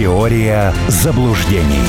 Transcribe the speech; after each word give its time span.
Теория 0.00 0.72
заблуждений. 0.88 1.84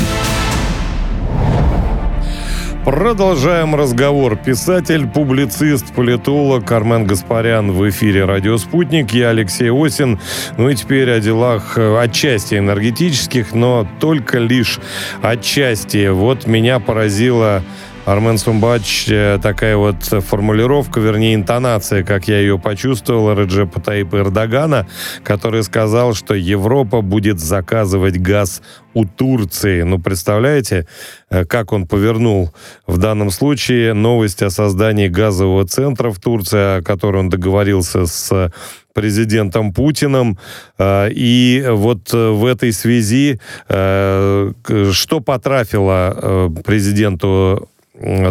Продолжаем 2.84 3.74
разговор. 3.74 4.36
Писатель, 4.36 5.08
публицист, 5.08 5.94
политолог 5.96 6.66
Кармен 6.66 7.06
Гаспарян 7.06 7.72
в 7.72 7.90
эфире 7.90 8.26
«Радио 8.26 8.58
Спутник». 8.58 9.12
Я 9.12 9.30
Алексей 9.30 9.72
Осин. 9.72 10.20
Ну 10.58 10.68
и 10.68 10.76
теперь 10.76 11.10
о 11.10 11.22
делах 11.22 11.78
э, 11.78 12.02
отчасти 12.02 12.56
энергетических, 12.56 13.54
но 13.54 13.88
только 14.02 14.40
лишь 14.40 14.82
отчасти. 15.22 16.10
Вот 16.10 16.48
меня 16.48 16.82
поразило 16.82 17.64
Армен 18.06 18.40
Сумбач, 18.40 19.08
э, 19.10 19.38
такая 19.42 19.78
вот 19.78 20.04
формулировка, 20.04 21.00
вернее, 21.00 21.36
интонация, 21.36 22.04
как 22.04 22.28
я 22.28 22.40
ее 22.40 22.58
почувствовал, 22.58 23.38
Реджепа 23.38 23.80
Таипа 23.80 24.18
Эрдогана, 24.18 24.88
который 25.24 25.64
сказал, 25.64 26.16
что 26.16 26.34
Европа 26.34 27.02
будет 27.02 27.40
заказывать 27.40 28.18
газ 28.18 28.64
у 28.96 29.06
Турции. 29.06 29.84
Ну, 29.84 30.00
представляете, 30.00 30.88
э, 31.30 31.46
как 31.46 31.74
он 31.74 31.88
повернул 31.88 32.52
в 32.88 32.98
данном 32.98 33.30
случае 33.30 33.94
новость 33.94 34.42
о 34.42 34.50
создании 34.50 35.08
газового 35.08 35.68
центра 35.68 36.10
в 36.10 36.20
Турции, 36.20 36.80
о 36.80 36.82
которой 36.82 37.18
он 37.18 37.30
договорился 37.30 38.08
с 38.08 38.52
президентом 38.94 39.74
Путиным. 39.74 40.40
Э, 40.80 41.08
и 41.12 41.64
вот 41.70 42.12
в 42.12 42.46
этой 42.46 42.74
связи 42.74 43.40
что 43.68 45.20
потрафило 45.24 46.52
президенту 46.66 47.70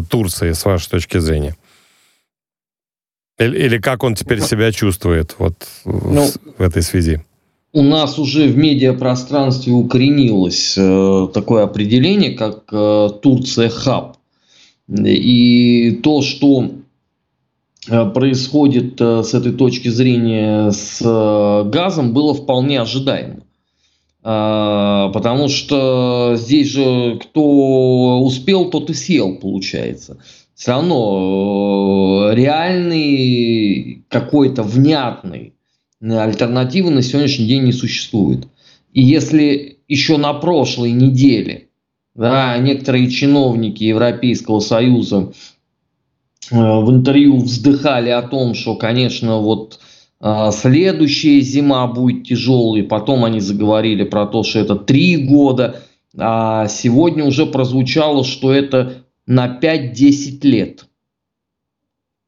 Турции, 0.09 0.52
с 0.52 0.65
вашей 0.65 0.91
точки 0.91 1.19
зрения? 1.19 1.56
Или, 3.38 3.59
или 3.59 3.79
как 3.79 4.05
он 4.05 4.15
теперь 4.15 4.41
себя 4.41 4.70
чувствует 4.70 5.37
вот 5.38 5.55
ну, 5.84 6.27
в, 6.27 6.59
в 6.59 6.62
этой 6.62 6.83
связи? 6.83 7.20
У 7.73 7.83
нас 7.83 8.19
уже 8.19 8.48
в 8.48 8.56
медиапространстве 8.56 9.73
укоренилось 9.73 10.74
э, 10.77 11.29
такое 11.33 11.62
определение, 11.62 12.32
как 12.32 12.65
э, 12.73 13.09
Турция 13.23 13.68
хаб. 13.68 14.16
И 14.88 16.01
то, 16.02 16.21
что 16.21 16.71
э, 17.88 18.10
происходит 18.10 19.01
э, 19.01 19.23
с 19.23 19.34
этой 19.34 19.52
точки 19.52 19.88
зрения 19.88 20.73
с 20.73 21.01
э, 21.01 21.71
газом, 21.71 22.12
было 22.12 22.34
вполне 22.34 22.80
ожидаемо. 22.80 23.37
А, 24.23 25.09
потому 25.10 25.49
что 25.49 26.35
здесь 26.37 26.68
же 26.68 27.18
кто 27.23 28.21
успел, 28.21 28.71
тот 28.71 28.90
и 28.90 28.95
съел, 28.95 29.37
получается. 29.37 30.18
Все 30.54 30.73
равно 30.73 32.29
э, 32.30 32.35
реальный 32.35 34.04
какой-то 34.09 34.62
внятный 34.62 35.54
альтернативы 36.02 36.90
на 36.90 37.01
сегодняшний 37.02 37.46
день 37.46 37.65
не 37.65 37.73
существует. 37.73 38.46
И 38.93 39.02
если 39.02 39.79
еще 39.88 40.18
на 40.18 40.34
прошлой 40.34 40.93
неделе 40.93 41.68
да, 42.15 42.59
некоторые 42.59 43.10
чиновники 43.10 43.84
Европейского 43.84 44.60
Союза 44.60 45.32
э, 46.51 46.57
в 46.57 46.90
интервью 46.90 47.38
вздыхали 47.38 48.10
о 48.10 48.23
том, 48.23 48.55
что, 48.55 48.77
конечно, 48.77 49.38
вот 49.38 49.80
следующая 50.52 51.40
зима 51.40 51.87
будет 51.87 52.24
тяжелой. 52.24 52.82
Потом 52.82 53.24
они 53.24 53.40
заговорили 53.40 54.04
про 54.04 54.27
то, 54.27 54.43
что 54.43 54.59
это 54.59 54.77
три 54.77 55.16
года. 55.16 55.82
А 56.16 56.66
сегодня 56.68 57.24
уже 57.24 57.46
прозвучало, 57.46 58.24
что 58.24 58.52
это 58.52 59.04
на 59.27 59.59
5-10 59.60 60.38
лет. 60.43 60.87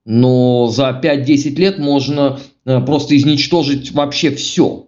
Но 0.05 0.69
за 0.69 1.01
5-10 1.03 1.57
лет 1.57 1.79
можно 1.79 2.39
э, 2.65 2.81
просто 2.81 3.17
изничтожить 3.17 3.93
вообще 3.93 4.31
все. 4.31 4.87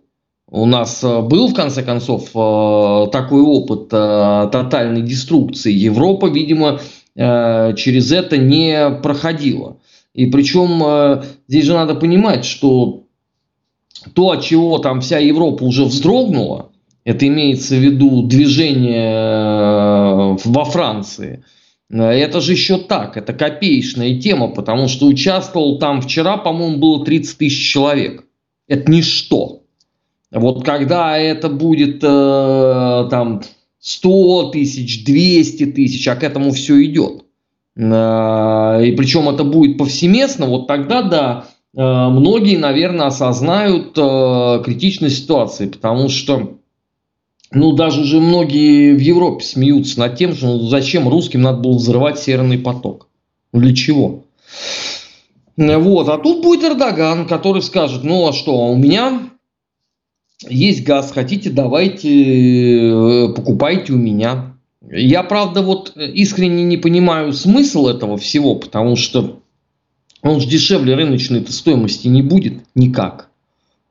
У 0.51 0.67
нас 0.67 1.03
э, 1.03 1.21
был, 1.23 1.49
в 1.49 1.55
конце 1.55 1.83
концов, 1.83 2.31
э, 2.35 3.07
такой 3.13 3.43
опыт 3.43 3.89
тотальной 3.89 5.03
деструкции. 5.03 5.73
Европа, 5.73 6.27
видимо, 6.27 6.81
через 7.17 8.11
это 8.11 8.37
не 8.37 8.91
проходила. 9.01 9.77
И 10.15 10.27
причем 10.27 10.83
э, 10.85 11.25
здесь 11.49 11.65
же 11.65 11.75
надо 11.75 11.97
понимать, 11.97 12.45
что 12.45 13.05
то, 14.15 14.31
от 14.31 14.43
чего 14.43 14.79
там 14.79 15.01
вся 15.01 15.19
Европа 15.19 15.65
уже 15.65 15.85
вздрогнула, 15.85 16.71
это 17.05 17.27
имеется 17.27 17.75
в 17.75 17.81
виду 17.81 18.23
движение 18.23 19.11
э, 19.11 20.37
во 20.45 20.65
Франции, 20.65 21.45
э, 21.91 22.01
это 22.01 22.41
же 22.41 22.53
еще 22.53 22.79
так, 22.79 23.17
это 23.17 23.33
копеечная 23.33 24.21
тема, 24.21 24.49
потому 24.49 24.87
что 24.87 25.07
участвовал 25.07 25.79
там 25.79 26.01
вчера, 26.01 26.37
по-моему, 26.37 26.79
было 26.79 27.05
30 27.05 27.37
тысяч 27.37 27.73
человек. 27.73 28.25
Это 28.69 28.91
ничто. 28.91 29.63
Вот 30.31 30.65
когда 30.65 31.19
это 31.19 31.49
будет 31.49 32.01
там 32.01 33.43
100 33.79 34.51
тысяч, 34.51 35.05
200 35.05 35.67
тысяч, 35.67 36.09
а 36.09 36.17
к 36.17 36.23
этому 36.25 36.53
все 36.53 36.83
идет. 36.85 37.24
Э, 37.77 38.85
и 38.85 38.93
причем 38.93 39.29
это 39.29 39.45
будет 39.45 39.79
повсеместно, 39.79 40.47
вот 40.47 40.67
тогда, 40.67 41.03
да, 41.03 41.45
э, 41.77 41.81
многие, 41.81 42.57
наверное, 42.57 43.07
осознают 43.07 43.97
э, 43.97 44.63
критичность 44.65 45.19
ситуации, 45.19 45.67
потому 45.67 46.09
что, 46.09 46.59
ну, 47.51 47.73
даже 47.73 48.03
уже 48.03 48.21
многие 48.21 48.95
в 48.95 49.01
Европе 49.01 49.45
смеются 49.45 49.99
над 49.99 50.17
тем, 50.17 50.35
что 50.35 50.47
ну, 50.47 50.59
зачем 50.61 51.09
русским 51.09 51.43
надо 51.43 51.59
было 51.59 51.77
взрывать 51.77 52.19
Северный 52.19 52.59
поток. 52.59 53.09
Ну, 53.53 53.61
для 53.61 53.75
чего? 53.75 54.25
Вот, 55.57 56.09
а 56.09 56.19
тут 56.19 56.43
будет 56.43 56.65
Эрдоган, 56.65 57.29
который 57.29 57.63
скажет, 57.63 58.03
ну, 58.03 58.29
а 58.29 58.33
что, 58.33 58.67
у 58.67 58.77
меня 58.77 59.31
есть 60.49 60.83
газ, 60.85 61.13
хотите, 61.13 61.49
давайте, 61.51 63.33
покупайте 63.37 63.93
у 63.93 63.97
меня. 63.97 64.54
Я, 64.91 65.23
правда, 65.23 65.63
вот 65.63 65.93
э, 65.97 66.07
искренне 66.07 66.65
не 66.65 66.77
понимаю 66.77 67.33
смысл 67.33 67.89
этого 67.89 68.17
всего, 68.17 68.55
потому 68.55 68.97
что 68.97 69.41
он 70.23 70.41
же 70.41 70.49
дешевле 70.49 70.95
рыночной 70.95 71.47
стоимости 71.47 72.09
не 72.09 72.23
будет 72.23 72.55
никак. 72.75 73.29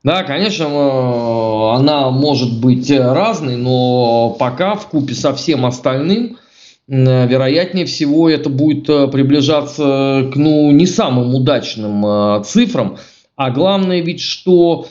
Да, 0.02 0.22
конечно, 0.22 0.64
э, 0.64 1.76
она 1.76 2.10
может 2.10 2.60
быть 2.60 2.90
разной, 2.90 3.56
но 3.56 4.36
пока 4.38 4.74
в 4.74 4.88
купе 4.88 5.14
со 5.14 5.34
всем 5.34 5.66
остальным, 5.66 6.38
вероятнее 6.86 7.86
всего, 7.86 8.28
это 8.28 8.50
будет 8.50 8.88
э, 8.90 9.08
приближаться 9.08 10.30
к 10.32 10.36
ну, 10.36 10.70
не 10.70 10.86
самым 10.86 11.34
удачным 11.34 12.44
цифрам. 12.44 12.98
А 13.36 13.50
главное 13.50 14.00
ведь, 14.00 14.20
что 14.20 14.86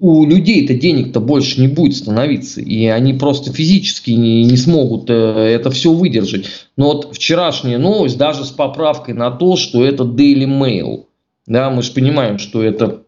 у 0.00 0.26
людей-то 0.26 0.74
денег-то 0.74 1.20
больше 1.20 1.60
не 1.60 1.68
будет 1.68 1.96
становиться, 1.96 2.60
и 2.60 2.86
они 2.86 3.14
просто 3.14 3.52
физически 3.52 4.10
не, 4.10 4.44
не 4.44 4.56
смогут 4.56 5.08
э, 5.08 5.14
это 5.14 5.70
все 5.70 5.92
выдержать. 5.92 6.46
Но 6.76 6.92
вот 6.92 7.14
вчерашняя 7.14 7.78
новость, 7.78 8.18
даже 8.18 8.44
с 8.44 8.50
поправкой 8.50 9.14
на 9.14 9.30
то, 9.30 9.56
что 9.56 9.84
это 9.84 10.04
Daily 10.04 10.46
Mail, 10.46 11.04
да, 11.46 11.70
мы 11.70 11.82
же 11.82 11.92
понимаем, 11.92 12.38
что 12.38 12.62
это 12.62 13.04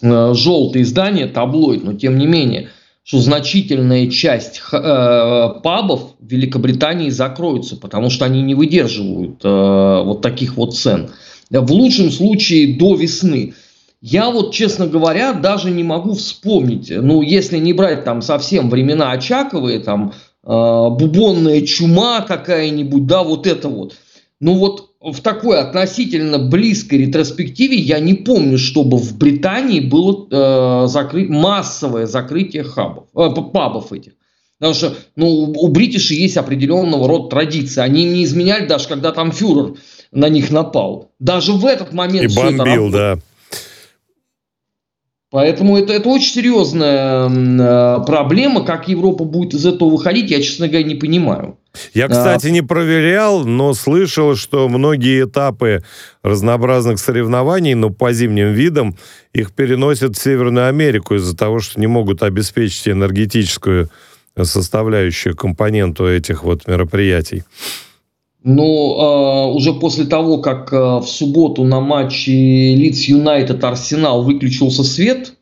э, 0.00 0.34
желтое 0.34 0.84
издание, 0.84 1.26
таблоид, 1.26 1.84
но 1.84 1.92
тем 1.92 2.18
не 2.18 2.26
менее, 2.26 2.70
что 3.02 3.18
значительная 3.18 4.08
часть 4.10 4.62
э, 4.72 4.78
пабов 5.62 6.14
в 6.18 6.26
Великобритании 6.26 7.10
закроются, 7.10 7.76
потому 7.76 8.08
что 8.08 8.24
они 8.24 8.40
не 8.40 8.54
выдерживают 8.54 9.44
вот 9.44 10.22
таких 10.22 10.56
вот 10.56 10.74
цен. 10.74 11.10
В 11.50 11.72
лучшем 11.72 12.10
случае 12.10 12.78
до 12.78 12.96
весны. 12.96 13.52
Я 14.06 14.30
вот, 14.30 14.52
честно 14.52 14.86
говоря, 14.86 15.32
даже 15.32 15.70
не 15.70 15.82
могу 15.82 16.12
вспомнить, 16.12 16.92
ну, 16.94 17.22
если 17.22 17.56
не 17.56 17.72
брать 17.72 18.04
там 18.04 18.20
совсем 18.20 18.68
времена 18.68 19.12
Очаковые, 19.12 19.78
там, 19.78 20.12
э, 20.42 20.46
бубонная 20.46 21.62
чума 21.62 22.20
какая-нибудь, 22.20 23.06
да, 23.06 23.22
вот 23.22 23.46
это 23.46 23.70
вот. 23.70 23.96
Ну, 24.40 24.58
вот 24.58 24.90
в 25.00 25.22
такой 25.22 25.58
относительно 25.58 26.38
близкой 26.38 26.98
ретроспективе 26.98 27.78
я 27.78 27.98
не 27.98 28.12
помню, 28.12 28.58
чтобы 28.58 28.98
в 28.98 29.16
Британии 29.16 29.80
было 29.80 30.26
э, 30.30 30.86
закры... 30.86 31.26
массовое 31.26 32.04
закрытие 32.04 32.64
хабов, 32.64 33.06
э, 33.16 33.30
пабов 33.54 33.90
этих. 33.94 34.12
Потому 34.58 34.74
что 34.74 34.94
ну, 35.16 35.28
у 35.28 35.68
бритиши 35.68 36.12
есть 36.12 36.36
определенного 36.36 37.08
рода 37.08 37.30
традиции. 37.30 37.80
Они 37.80 38.04
не 38.04 38.24
изменяли 38.24 38.66
даже, 38.66 38.86
когда 38.86 39.12
там 39.12 39.32
фюрер 39.32 39.76
на 40.12 40.28
них 40.28 40.50
напал. 40.50 41.10
Даже 41.18 41.54
в 41.54 41.64
этот 41.64 41.94
момент... 41.94 42.30
И 42.30 42.36
бомбил, 42.36 42.90
да. 42.90 43.18
Поэтому 45.34 45.76
это, 45.76 45.92
это 45.92 46.08
очень 46.10 46.32
серьезная 46.32 47.28
э, 47.28 48.04
проблема. 48.06 48.64
Как 48.64 48.86
Европа 48.86 49.24
будет 49.24 49.52
из 49.54 49.66
этого 49.66 49.90
выходить, 49.90 50.30
я, 50.30 50.40
честно 50.40 50.68
говоря, 50.68 50.86
не 50.86 50.94
понимаю. 50.94 51.58
Я, 51.92 52.06
кстати, 52.06 52.46
не 52.50 52.62
проверял, 52.62 53.44
но 53.44 53.74
слышал, 53.74 54.36
что 54.36 54.68
многие 54.68 55.24
этапы 55.24 55.82
разнообразных 56.22 57.00
соревнований, 57.00 57.74
но 57.74 57.90
по 57.90 58.12
зимним 58.12 58.52
видам, 58.52 58.94
их 59.32 59.50
переносят 59.50 60.16
в 60.16 60.22
Северную 60.22 60.68
Америку 60.68 61.16
из-за 61.16 61.36
того, 61.36 61.58
что 61.58 61.80
не 61.80 61.88
могут 61.88 62.22
обеспечить 62.22 62.86
энергетическую 62.86 63.90
составляющую 64.40 65.34
компоненту 65.34 66.06
этих 66.06 66.44
вот 66.44 66.68
мероприятий. 66.68 67.42
Но 68.44 69.50
э, 69.50 69.56
уже 69.56 69.72
после 69.72 70.04
того, 70.04 70.38
как 70.38 70.72
э, 70.72 70.76
в 70.76 71.06
субботу 71.06 71.64
на 71.64 71.80
матче 71.80 72.74
Лидс 72.74 73.04
Юнайтед 73.04 73.64
Арсенал 73.64 74.22
выключился 74.22 74.84
свет, 74.84 75.34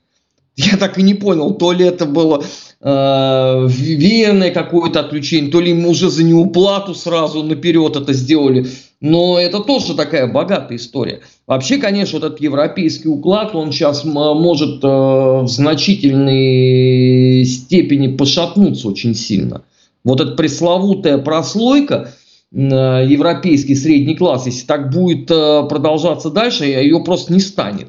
Я 0.57 0.77
так 0.77 0.99
и 0.99 1.03
не 1.03 1.15
понял, 1.15 1.55
то 1.55 1.73
ли 1.73 1.87
это 1.87 2.05
было 2.05 2.45
э, 2.81 3.67
верное 3.69 4.51
какое-то 4.51 5.01
отключение, 5.01 5.51
то 5.51 5.61
ли 5.61 5.73
мы 5.73 5.89
уже 5.89 6.11
за 6.11 6.25
неуплату 6.25 6.95
сразу 6.95 7.43
наперед 7.43 7.97
это 7.97 8.13
сделали. 8.13 8.67
Но 9.01 9.39
это 9.41 9.61
тоже 9.61 9.95
такая 9.95 10.31
богатая 10.31 10.77
история. 10.77 11.21
Вообще, 11.47 11.79
конечно, 11.79 12.19
вот 12.19 12.27
этот 12.27 12.41
европейский 12.41 13.09
уклад, 13.09 13.55
он 13.55 13.73
сейчас 13.73 14.05
может 14.05 14.85
э, 14.85 14.87
в 14.87 15.49
значительной 15.49 17.45
степени 17.47 18.09
пошатнуться 18.15 18.89
очень 18.89 19.15
сильно. 19.15 19.63
Вот 20.05 20.21
эта 20.21 20.33
пресловутая 20.33 21.17
прослойка, 21.17 22.13
европейский 22.53 23.75
средний 23.75 24.15
класс, 24.15 24.47
если 24.47 24.67
так 24.67 24.91
будет 24.91 25.31
э, 25.31 25.67
продолжаться 25.69 26.31
дальше, 26.31 26.67
ее 26.67 27.03
просто 27.03 27.33
не 27.33 27.41
станет. 27.41 27.89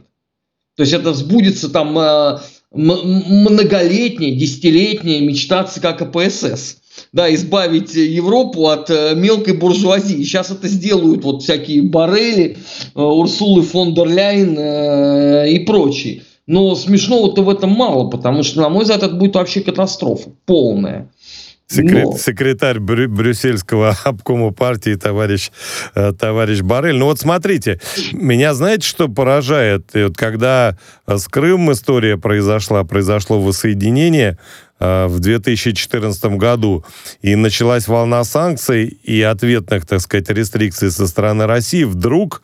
То 0.75 0.83
есть 0.83 0.93
это 0.93 1.13
сбудется 1.13 1.69
там 1.69 1.97
э, 1.99 2.39
многолетняя, 2.71 4.35
десятилетняя 4.35 5.21
мечта 5.21 5.63
ЦК 5.65 5.97
КПСС. 5.97 6.77
Да, 7.11 7.33
избавить 7.33 7.93
Европу 7.95 8.67
от 8.67 8.89
э, 8.89 9.13
мелкой 9.15 9.57
буржуазии. 9.57 10.23
Сейчас 10.23 10.51
это 10.51 10.67
сделают 10.67 11.23
вот 11.23 11.43
всякие 11.43 11.81
Барели, 11.83 12.57
э, 12.95 13.01
Урсулы 13.01 13.63
фон 13.63 13.93
дер 13.93 14.07
Ляйен 14.07 14.57
э, 14.57 15.51
и 15.51 15.59
прочие. 15.59 16.23
Но 16.45 16.75
смешного-то 16.75 17.41
в 17.41 17.49
этом 17.49 17.71
мало, 17.71 18.09
потому 18.09 18.43
что, 18.43 18.61
на 18.61 18.69
мой 18.69 18.83
взгляд, 18.83 19.01
это 19.01 19.15
будет 19.15 19.35
вообще 19.35 19.61
катастрофа 19.61 20.31
полная. 20.45 21.11
Секрет, 21.67 22.03
Но... 22.03 22.17
Секретарь 22.17 22.79
брю, 22.79 23.09
брюссельского 23.09 23.97
обкома 24.03 24.51
партии 24.51 24.95
товарищ, 24.95 25.51
э, 25.95 26.13
товарищ 26.17 26.61
Барель. 26.61 26.97
Ну 26.97 27.05
вот 27.05 27.19
смотрите, 27.19 27.79
меня 28.11 28.53
знаете, 28.53 28.87
что 28.87 29.07
поражает? 29.07 29.89
И 29.93 30.03
вот 30.03 30.17
когда 30.17 30.77
с 31.07 31.27
Крымом 31.27 31.71
история 31.71 32.17
произошла, 32.17 32.83
произошло 32.83 33.39
воссоединение 33.41 34.37
э, 34.79 35.07
в 35.07 35.19
2014 35.19 36.25
году, 36.37 36.85
и 37.21 37.35
началась 37.35 37.87
волна 37.87 38.23
санкций 38.23 38.85
и 38.85 39.21
ответных, 39.21 39.85
так 39.85 40.01
сказать, 40.01 40.29
рестрикций 40.29 40.91
со 40.91 41.07
стороны 41.07 41.45
России, 41.47 41.85
вдруг 41.85 42.43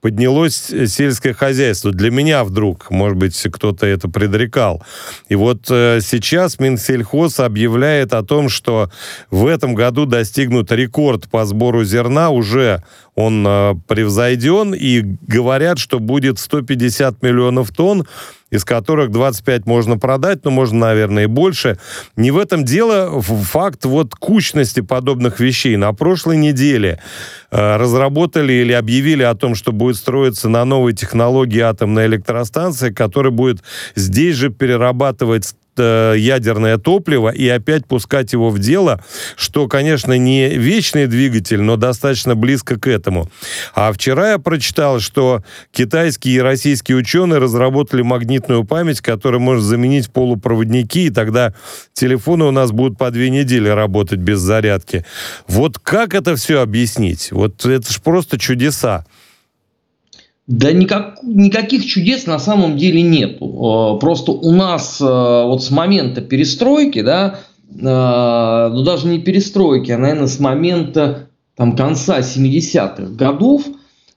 поднялось 0.00 0.72
сельское 0.86 1.34
хозяйство. 1.34 1.92
Для 1.92 2.10
меня 2.10 2.44
вдруг, 2.44 2.90
может 2.90 3.18
быть, 3.18 3.40
кто-то 3.52 3.86
это 3.86 4.08
предрекал. 4.08 4.82
И 5.28 5.34
вот 5.34 5.70
э, 5.70 6.00
сейчас 6.02 6.58
Минсельхоз 6.58 7.40
объявляет 7.40 8.12
о 8.14 8.22
том, 8.22 8.48
что 8.48 8.90
в 9.30 9.46
этом 9.46 9.74
году 9.74 10.06
достигнут 10.06 10.72
рекорд 10.72 11.28
по 11.28 11.44
сбору 11.44 11.84
зерна 11.84 12.30
уже 12.30 12.82
он 13.14 13.44
э, 13.46 13.74
превзойден, 13.86 14.74
и 14.74 15.02
говорят, 15.26 15.78
что 15.78 15.98
будет 15.98 16.38
150 16.38 17.22
миллионов 17.22 17.70
тонн, 17.70 18.06
из 18.50 18.64
которых 18.64 19.10
25 19.10 19.66
можно 19.66 19.98
продать, 19.98 20.44
но 20.44 20.50
можно, 20.50 20.78
наверное, 20.78 21.24
и 21.24 21.26
больше. 21.26 21.78
Не 22.16 22.30
в 22.30 22.38
этом 22.38 22.64
дело. 22.64 23.20
Факт 23.22 23.84
вот 23.84 24.14
кучности 24.14 24.80
подобных 24.80 25.40
вещей. 25.40 25.76
На 25.76 25.92
прошлой 25.92 26.36
неделе 26.36 27.00
э, 27.50 27.76
разработали 27.76 28.52
или 28.52 28.72
объявили 28.72 29.22
о 29.22 29.34
том, 29.34 29.54
что 29.54 29.72
будет 29.72 29.96
строиться 29.96 30.48
на 30.48 30.64
новой 30.64 30.92
технологии 30.92 31.60
атомная 31.60 32.06
электростанция, 32.06 32.92
которая 32.92 33.32
будет 33.32 33.62
здесь 33.94 34.36
же 34.36 34.50
перерабатывать 34.50 35.54
ядерное 35.78 36.78
топливо 36.78 37.30
и 37.30 37.48
опять 37.48 37.86
пускать 37.86 38.32
его 38.32 38.50
в 38.50 38.58
дело, 38.58 39.02
что, 39.36 39.68
конечно, 39.68 40.16
не 40.16 40.48
вечный 40.48 41.06
двигатель, 41.06 41.60
но 41.60 41.76
достаточно 41.76 42.34
близко 42.34 42.78
к 42.78 42.86
этому. 42.86 43.30
А 43.74 43.92
вчера 43.92 44.32
я 44.32 44.38
прочитал, 44.38 45.00
что 45.00 45.42
китайские 45.72 46.36
и 46.36 46.40
российские 46.40 46.96
ученые 46.96 47.38
разработали 47.38 48.02
магнитную 48.02 48.64
память, 48.64 49.00
которая 49.00 49.40
может 49.40 49.64
заменить 49.64 50.10
полупроводники, 50.10 51.06
и 51.06 51.10
тогда 51.10 51.54
телефоны 51.92 52.44
у 52.44 52.50
нас 52.50 52.72
будут 52.72 52.98
по 52.98 53.10
две 53.10 53.30
недели 53.30 53.68
работать 53.68 54.18
без 54.18 54.40
зарядки. 54.40 55.04
Вот 55.46 55.78
как 55.78 56.14
это 56.14 56.36
все 56.36 56.60
объяснить? 56.60 57.32
Вот 57.32 57.64
это 57.64 57.92
же 57.92 58.00
просто 58.00 58.38
чудеса. 58.38 59.04
Да 60.50 60.72
никак, 60.72 61.20
никаких 61.22 61.86
чудес 61.86 62.26
на 62.26 62.40
самом 62.40 62.76
деле 62.76 63.02
нету. 63.02 63.94
Э, 63.94 64.00
просто 64.00 64.32
у 64.32 64.50
нас 64.50 65.00
э, 65.00 65.04
вот 65.04 65.62
с 65.62 65.70
момента 65.70 66.22
перестройки, 66.22 67.02
да, 67.02 67.38
э, 67.70 68.68
ну 68.72 68.82
даже 68.82 69.06
не 69.06 69.20
перестройки, 69.20 69.92
а, 69.92 69.98
наверное, 69.98 70.26
с 70.26 70.40
момента 70.40 71.28
там, 71.56 71.76
конца 71.76 72.18
70-х 72.18 73.14
годов, 73.14 73.62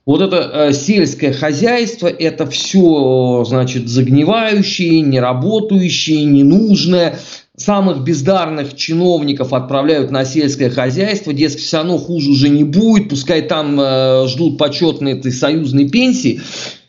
вот 0.06 0.22
это 0.22 0.72
сельское 0.72 1.32
хозяйство, 1.32 2.08
это 2.08 2.48
все, 2.48 3.44
значит, 3.46 3.88
загнивающее, 3.88 5.02
неработающее, 5.02 6.24
ненужное 6.24 7.16
самых 7.56 8.02
бездарных 8.02 8.74
чиновников 8.74 9.52
отправляют 9.52 10.10
на 10.10 10.24
сельское 10.24 10.70
хозяйство, 10.70 11.32
дескать, 11.32 11.62
все 11.62 11.78
равно 11.78 11.98
хуже 11.98 12.30
уже 12.30 12.48
не 12.48 12.64
будет, 12.64 13.08
пускай 13.08 13.42
там 13.42 13.80
э, 13.80 14.26
ждут 14.26 14.58
почетные 14.58 15.18
этой 15.18 15.32
союзной 15.32 15.88
пенсии. 15.88 16.40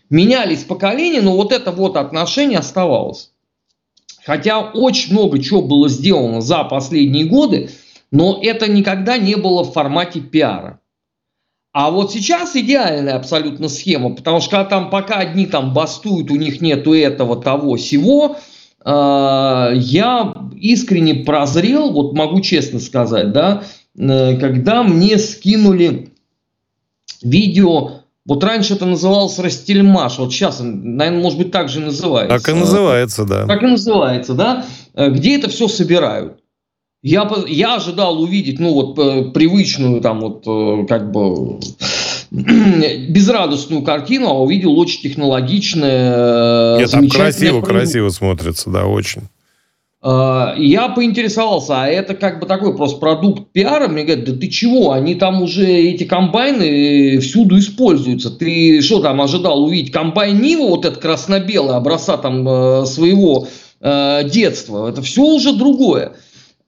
Менялись 0.09 0.63
поколения, 0.63 1.21
но 1.21 1.35
вот 1.35 1.51
это 1.51 1.71
вот 1.71 1.97
отношение 1.97 2.59
оставалось. 2.59 3.31
Хотя 4.23 4.59
очень 4.59 5.13
много 5.13 5.41
чего 5.41 5.62
было 5.62 5.88
сделано 5.88 6.41
за 6.41 6.63
последние 6.63 7.25
годы, 7.25 7.69
но 8.12 8.39
это 8.41 8.69
никогда 8.69 9.17
не 9.17 9.35
было 9.35 9.63
в 9.63 9.71
формате 9.71 10.19
пиара. 10.19 10.79
А 11.73 11.91
вот 11.91 12.13
сейчас 12.13 12.56
идеальная 12.56 13.15
абсолютно 13.15 13.67
схема, 13.67 14.15
потому 14.15 14.39
что 14.39 14.51
когда 14.51 14.65
там 14.65 14.89
пока 14.89 15.15
одни 15.15 15.45
там 15.45 15.73
бастуют, 15.73 16.31
у 16.31 16.35
них 16.35 16.62
нету 16.62 16.94
этого, 16.94 17.35
того, 17.35 17.77
а, 17.77 18.38
я 18.86 20.34
искренне 20.66 21.16
прозрел, 21.16 21.92
вот 21.92 22.14
могу 22.14 22.42
честно 22.42 22.80
сказать, 22.80 23.32
да, 23.32 23.64
э, 23.98 24.38
когда 24.38 24.84
мне 24.84 25.18
скинули 25.18 26.10
видео, 27.22 28.02
вот 28.26 28.44
раньше 28.44 28.74
это 28.74 28.86
называлось 28.86 29.38
Растельмаш, 29.38 30.18
вот 30.18 30.34
сейчас, 30.34 30.60
наверное, 30.62 31.22
может 31.22 31.38
быть, 31.38 31.52
так 31.52 31.70
же 31.70 31.80
называется. 31.80 32.38
Так 32.38 32.56
и 32.56 32.58
называется, 32.58 33.26
да. 33.26 33.46
Так 33.46 33.64
и 33.64 33.68
называется, 33.68 34.34
да, 34.34 34.66
э, 34.94 35.10
где 35.12 35.38
это 35.38 35.50
все 35.50 35.68
собирают. 35.68 36.40
Я, 37.04 37.30
я 37.48 37.76
ожидал 37.76 38.20
увидеть, 38.20 38.60
ну, 38.60 38.74
вот, 38.74 38.98
э, 38.98 39.32
привычную, 39.32 40.02
там, 40.02 40.22
вот, 40.22 40.88
как 40.88 41.12
бы, 41.12 41.60
безрадостную 42.31 43.81
картину, 43.83 44.30
а 44.30 44.39
увидел 44.42 44.77
очень 44.80 45.01
технологичное, 45.01 46.80
Нет, 46.80 46.92
там 46.92 47.10
красиво, 47.10 47.62
красиво 47.62 48.10
смотрится, 48.10 48.69
да, 48.69 48.86
очень. 48.86 49.24
А, 50.07 50.53
я 50.55 50.89
поинтересовался, 50.89 51.82
а 51.82 51.88
это 51.88 52.13
как 52.13 52.39
бы 52.39 52.46
такой 52.46 52.77
просто 52.77 53.00
продукт 53.00 53.51
пиара? 53.51 53.88
Мне 53.88 54.03
говорят, 54.03 54.25
да 54.25 54.34
ты 54.34 54.50
чего, 54.50 54.91
они 54.91 55.15
там 55.15 55.41
уже, 55.41 55.65
эти 55.65 56.03
комбайны 56.03 57.17
всюду 57.22 57.58
используются. 57.58 58.29
Ты 58.29 58.84
что 58.84 59.01
там 59.01 59.20
ожидал 59.20 59.63
увидеть? 59.63 59.91
Комбайн 59.91 60.39
Нива, 60.39 60.67
вот 60.67 60.86
этот 60.86 61.00
красно-белый, 61.00 61.75
образца 61.75 62.17
там 62.17 62.48
э, 62.48 62.86
своего 62.86 63.48
э, 63.82 64.29
детства. 64.29 64.88
Это 64.88 65.01
все 65.01 65.24
уже 65.24 65.53
другое. 65.53 66.12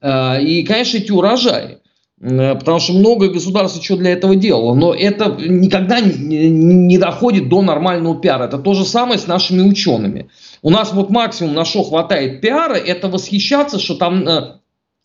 Э, 0.02 0.42
и, 0.42 0.64
конечно, 0.64 0.98
эти 0.98 1.12
урожаи. 1.12 1.78
Э, 2.20 2.56
потому 2.56 2.80
что 2.80 2.94
много 2.94 3.30
государств 3.30 3.84
что 3.84 3.98
для 3.98 4.12
этого 4.12 4.36
делало. 4.36 4.74
Но 4.74 4.94
это 4.94 5.36
никогда 5.40 6.00
не 6.02 6.98
доходит 6.98 7.50
до 7.50 7.62
нормального 7.62 8.20
пиара. 8.20 8.46
Это 8.46 8.58
то 8.58 8.74
же 8.74 8.86
самое 8.86 9.20
с 9.20 9.28
нашими 9.28 9.62
учеными. 9.62 10.30
У 10.62 10.70
нас 10.70 10.94
вот 10.94 11.10
максимум 11.10 11.54
на 11.54 11.66
что 11.66 11.84
хватает 11.84 12.42
пиара, 12.42 12.76
это 12.76 13.08
восхищаться, 13.08 13.80
что 13.80 13.96
там 13.96 14.28
э, 14.28 14.56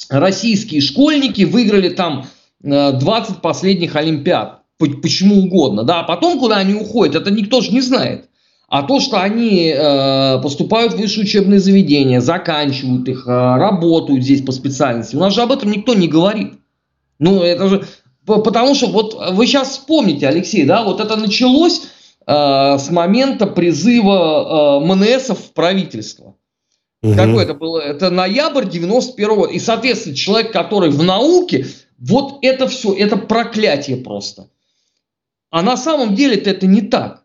российские 0.08 0.80
школьники 0.80 1.42
выиграли 1.42 1.90
там 1.90 2.26
20 2.62 3.04
э, 3.04 3.40
последних 3.40 3.96
Олимпиад. 3.96 4.60
Почему 4.78 5.44
угодно. 5.44 5.84
Да, 5.84 6.00
а 6.00 6.02
потом 6.02 6.40
куда 6.40 6.56
они 6.56 6.74
уходят, 6.74 7.14
это 7.14 7.30
никто 7.30 7.60
же 7.60 7.70
не 7.70 7.80
знает. 7.80 8.28
А 8.68 8.82
то, 8.82 8.98
что 8.98 9.20
они 9.20 9.72
поступают 10.42 10.94
в 10.94 10.96
высшие 10.96 11.24
учебные 11.24 11.60
заведения, 11.60 12.20
заканчивают 12.20 13.06
их, 13.06 13.26
работают 13.26 14.24
здесь 14.24 14.40
по 14.40 14.50
специальности, 14.50 15.14
у 15.14 15.20
нас 15.20 15.34
же 15.34 15.42
об 15.42 15.52
этом 15.52 15.70
никто 15.70 15.94
не 15.94 16.08
говорит. 16.08 16.54
Ну, 17.22 17.40
это 17.42 17.68
же... 17.68 17.86
Потому 18.26 18.74
что 18.74 18.88
вот 18.88 19.14
вы 19.32 19.46
сейчас 19.46 19.70
вспомните, 19.70 20.28
Алексей, 20.28 20.64
да, 20.64 20.82
вот 20.82 21.00
это 21.00 21.16
началось 21.16 21.82
э, 22.26 22.78
с 22.78 22.90
момента 22.90 23.46
призыва 23.46 24.80
э, 24.80 24.86
МНСов 24.86 25.38
в 25.38 25.52
правительство. 25.52 26.36
Угу. 27.02 27.14
Какой 27.14 27.44
это 27.44 27.54
было? 27.54 27.78
Это 27.78 28.10
ноябрь 28.10 28.68
91 28.68 29.30
-го. 29.30 29.50
И, 29.50 29.58
соответственно, 29.58 30.16
человек, 30.16 30.52
который 30.52 30.90
в 30.90 31.02
науке, 31.02 31.66
вот 31.98 32.38
это 32.42 32.66
все, 32.66 32.92
это 32.92 33.16
проклятие 33.16 33.96
просто. 33.98 34.48
А 35.50 35.62
на 35.62 35.76
самом 35.76 36.14
деле 36.14 36.36
это 36.36 36.66
не 36.66 36.82
так. 36.82 37.21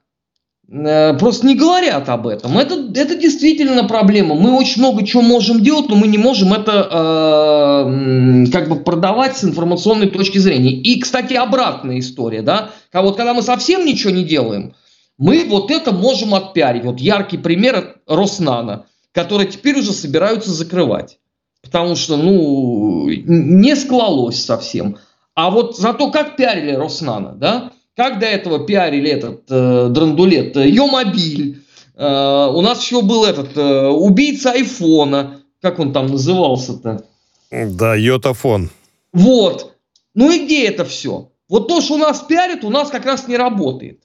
Э, 0.69 1.13
просто 1.17 1.47
не 1.47 1.55
говорят 1.55 2.09
об 2.09 2.27
этом. 2.27 2.57
Это, 2.57 2.75
это 2.95 3.15
действительно 3.15 3.86
проблема. 3.86 4.36
Мы 4.36 4.57
очень 4.57 4.81
много 4.81 5.05
чего 5.05 5.21
можем 5.21 5.63
делать, 5.63 5.88
но 5.88 5.95
мы 5.95 6.07
не 6.07 6.17
можем 6.17 6.53
это 6.53 6.88
э, 6.91 8.51
как 8.51 8.67
бы 8.67 8.75
продавать 8.77 9.38
с 9.38 9.43
информационной 9.43 10.09
точки 10.09 10.39
зрения. 10.39 10.71
И, 10.71 11.00
кстати, 11.00 11.33
обратная 11.33 12.00
история, 12.00 12.41
да. 12.41 12.71
А 12.91 13.01
вот 13.01 13.15
когда 13.15 13.33
мы 13.33 13.41
совсем 13.41 13.86
ничего 13.86 14.12
не 14.12 14.24
делаем, 14.24 14.74
мы 15.17 15.45
вот 15.47 15.71
это 15.71 15.91
можем 15.93 16.36
отпиарить. 16.36 16.83
Вот 16.83 17.00
яркий 17.00 17.38
пример 17.38 17.97
Роснана. 18.07 18.86
которые 19.13 19.47
теперь 19.47 19.79
уже 19.79 19.93
собираются 19.93 20.51
закрывать. 20.51 21.17
Потому 21.63 21.95
что, 21.95 22.17
ну, 22.17 23.07
не 23.09 23.75
склалось 23.75 24.45
совсем. 24.45 24.97
А 25.33 25.50
вот 25.50 25.75
зато 25.75 26.12
как 26.12 26.36
пиарили 26.36 26.74
Роснана, 26.74 27.33
да? 27.33 27.71
Как 27.98 28.20
до 28.20 28.27
этого 28.27 28.63
пиарили 28.63 29.10
этот 29.10 29.42
э, 29.50 29.88
драндулет? 29.89 30.56
Йомобиль. 30.56 31.63
Э, 31.96 32.48
у 32.54 32.62
нас 32.62 32.84
еще 32.84 33.01
был 33.01 33.25
этот 33.25 33.58
э, 33.58 33.88
убийца 33.88 34.51
айфона. 34.51 35.42
Как 35.63 35.80
он 35.80 35.92
там 35.94 36.06
назывался-то? 36.06 37.04
Да, 37.50 37.96
Йотафон. 37.96 38.70
Вот. 39.13 39.74
Ну 40.13 40.32
и 40.32 40.46
где 40.46 40.68
это 40.68 40.86
все? 40.86 41.32
Вот 41.50 41.68
то, 41.68 41.82
что 41.82 41.96
у 41.96 41.98
нас 41.98 42.20
пиарят, 42.20 42.63
у 42.63 42.70
нас 42.70 42.92
как 42.92 43.08
раз 43.08 43.27
не 43.27 43.36
работает. 43.36 44.04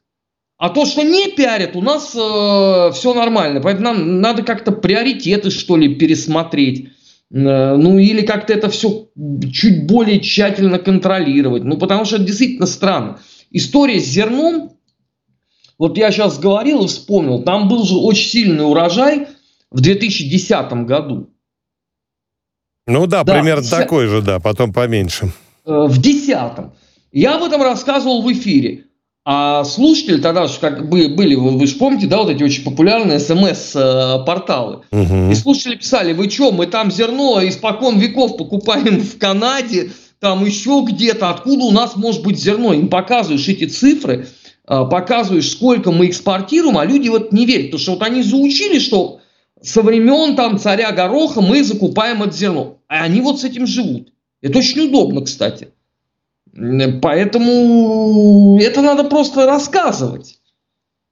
А 0.57 0.71
то, 0.71 0.87
что 0.87 1.03
не 1.03 1.31
пиарят, 1.33 1.77
у 1.77 1.83
нас 1.83 2.15
э, 2.15 2.93
все 2.95 3.13
нормально. 3.13 3.61
Поэтому 3.61 3.89
нам 3.89 4.21
надо 4.23 4.43
как-то 4.43 4.73
приоритеты, 4.73 5.51
что 5.51 5.77
ли, 5.77 5.97
пересмотреть. 5.97 6.89
Э, 7.31 7.77
ну, 7.77 7.99
или 7.99 8.23
как-то 8.23 8.55
это 8.55 8.71
все 8.71 9.09
чуть 9.53 9.87
более 9.87 10.19
тщательно 10.21 10.79
контролировать. 10.79 11.65
Ну, 11.65 11.77
потому 11.77 12.07
что 12.07 12.17
это 12.17 12.25
действительно 12.25 12.65
странно. 12.67 13.19
История 13.52 14.00
с 14.00 14.04
зерном, 14.04 14.73
вот 15.78 15.99
я 15.99 16.11
сейчас 16.11 16.38
говорил 16.38 16.85
и 16.85 16.88
вспомнил, 16.88 17.42
там 17.42 17.68
был 17.68 17.85
же 17.85 17.97
очень 17.97 18.28
сильный 18.28 18.68
урожай 18.68 19.26
в 19.71 19.80
2010 19.80 20.73
году. 20.87 21.30
Ну 22.87 23.06
да, 23.06 23.25
да 23.25 23.35
примерно 23.35 23.62
10... 23.62 23.76
такой 23.76 24.06
же, 24.06 24.23
да, 24.23 24.40
потом 24.40 24.73
поменьше. 24.73 25.32
Э, 25.64 25.87
в 25.87 26.00
десятом. 26.00 26.73
Я 27.12 27.37
об 27.37 27.42
этом 27.42 27.62
рассказывал 27.62 28.23
в 28.23 28.32
эфире. 28.32 28.87
А 29.25 29.62
слушатели 29.62 30.21
тогда 30.21 30.49
же 30.49 30.59
как 30.59 30.88
бы 30.88 31.09
были, 31.09 31.37
вы, 31.37 31.56
вы 31.56 31.66
же 31.68 31.76
помните, 31.76 32.09
да, 32.09 32.18
вот 32.18 32.30
эти 32.30 32.42
очень 32.42 32.64
популярные 32.64 33.21
смс-порталы. 33.21 34.80
Угу. 34.90 35.30
И 35.30 35.35
слушатели 35.37 35.76
писали, 35.76 36.12
вы 36.12 36.28
что, 36.28 36.50
мы 36.50 36.66
там 36.66 36.90
зерно 36.90 37.40
испокон 37.47 38.00
веков 38.00 38.37
покупаем 38.37 39.00
в 39.00 39.18
Канаде, 39.18 39.92
там 40.23 40.45
еще 40.45 40.85
где-то, 40.87 41.31
откуда 41.31 41.64
у 41.64 41.73
нас 41.73 41.97
может 41.97 42.23
быть 42.23 42.38
зерно? 42.38 42.73
Им 42.73 42.87
показываешь 42.87 43.49
эти 43.49 43.64
цифры, 43.64 44.29
а, 44.64 44.85
показываешь, 44.85 45.50
сколько 45.50 45.91
мы 45.91 46.07
экспортируем, 46.07 46.79
а 46.79 46.85
люди 46.85 47.09
вот 47.09 47.33
не 47.33 47.45
верят, 47.45 47.73
потому 47.73 47.81
что 47.81 47.93
вот 47.95 48.02
они 48.05 48.23
заучили, 48.23 48.79
что 48.79 49.19
со 49.61 49.83
времен 49.83 50.37
там 50.37 50.61
царя 50.61 50.93
Гороха 50.93 51.41
мы 51.41 51.64
закупаем 51.64 52.23
это 52.23 52.37
зерно. 52.37 52.79
А 52.87 53.02
они 53.02 53.21
вот 53.21 53.41
с 53.41 53.45
этим 53.45 53.67
живут. 53.67 54.12
Это 54.41 54.61
очень 54.61 54.83
удобно, 54.83 55.23
кстати. 55.23 55.71
Поэтому 57.02 58.61
это 58.61 58.81
надо 58.81 59.02
просто 59.05 59.45
рассказывать. 59.47 60.38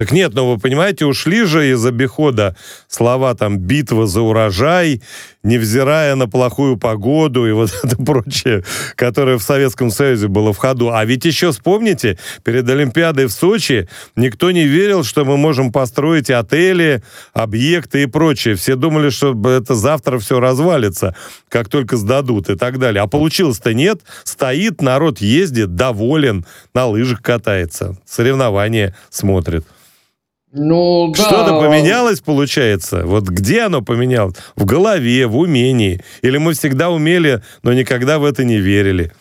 Так 0.01 0.13
нет, 0.13 0.33
но 0.33 0.45
ну 0.45 0.55
вы 0.55 0.59
понимаете, 0.59 1.05
ушли 1.05 1.45
же 1.45 1.73
из 1.73 1.85
обихода 1.85 2.57
слова 2.89 3.35
там 3.35 3.59
«битва 3.59 4.07
за 4.07 4.23
урожай», 4.23 5.03
невзирая 5.43 6.15
на 6.17 6.29
плохую 6.29 6.77
погоду 6.77 7.47
и 7.47 7.53
вот 7.53 7.71
это 7.83 7.97
прочее, 7.97 8.65
которое 8.97 9.39
в 9.39 9.43
Советском 9.43 9.91
Союзе 9.91 10.29
было 10.29 10.53
в 10.53 10.59
ходу. 10.59 10.91
А 10.93 11.05
ведь 11.05 11.25
еще 11.25 11.53
вспомните, 11.53 12.19
перед 12.45 12.69
Олимпиадой 12.69 13.27
в 13.27 13.33
Сочи 13.33 13.89
никто 14.17 14.51
не 14.51 14.65
верил, 14.65 15.05
что 15.05 15.25
мы 15.25 15.37
можем 15.37 15.73
построить 15.73 16.31
отели, 16.31 17.03
объекты 17.33 18.03
и 18.03 18.07
прочее. 18.07 18.55
Все 18.55 18.77
думали, 18.77 19.11
что 19.11 19.35
это 19.51 19.75
завтра 19.75 20.19
все 20.19 20.41
развалится, 20.41 21.15
как 21.49 21.69
только 21.69 21.97
сдадут 21.97 22.51
и 22.51 22.57
так 22.57 22.79
далее. 22.79 23.03
А 23.03 23.07
получилось-то 23.07 23.73
нет. 23.75 24.01
Стоит, 24.25 24.83
народ 24.83 25.21
ездит, 25.21 25.75
доволен, 25.75 26.45
на 26.75 26.87
лыжах 26.87 27.23
катается, 27.23 27.97
соревнования 28.05 28.95
смотрит. 29.11 29.65
Ну, 30.53 31.13
да. 31.17 31.23
Что-то 31.23 31.61
поменялось, 31.61 32.21
получается? 32.21 33.07
Вот 33.07 33.29
где 33.29 33.63
оно 33.63 33.83
поменялось? 33.83 34.35
В 34.57 34.65
голове, 34.65 35.27
в 35.27 35.37
умении? 35.37 36.03
Или 36.23 36.39
мы 36.39 36.55
всегда 36.55 36.91
умели, 36.91 37.43
но 37.63 37.73
никогда 37.73 38.19
в 38.19 38.25
это 38.25 38.43
не 38.43 38.59
верили? 38.59 39.13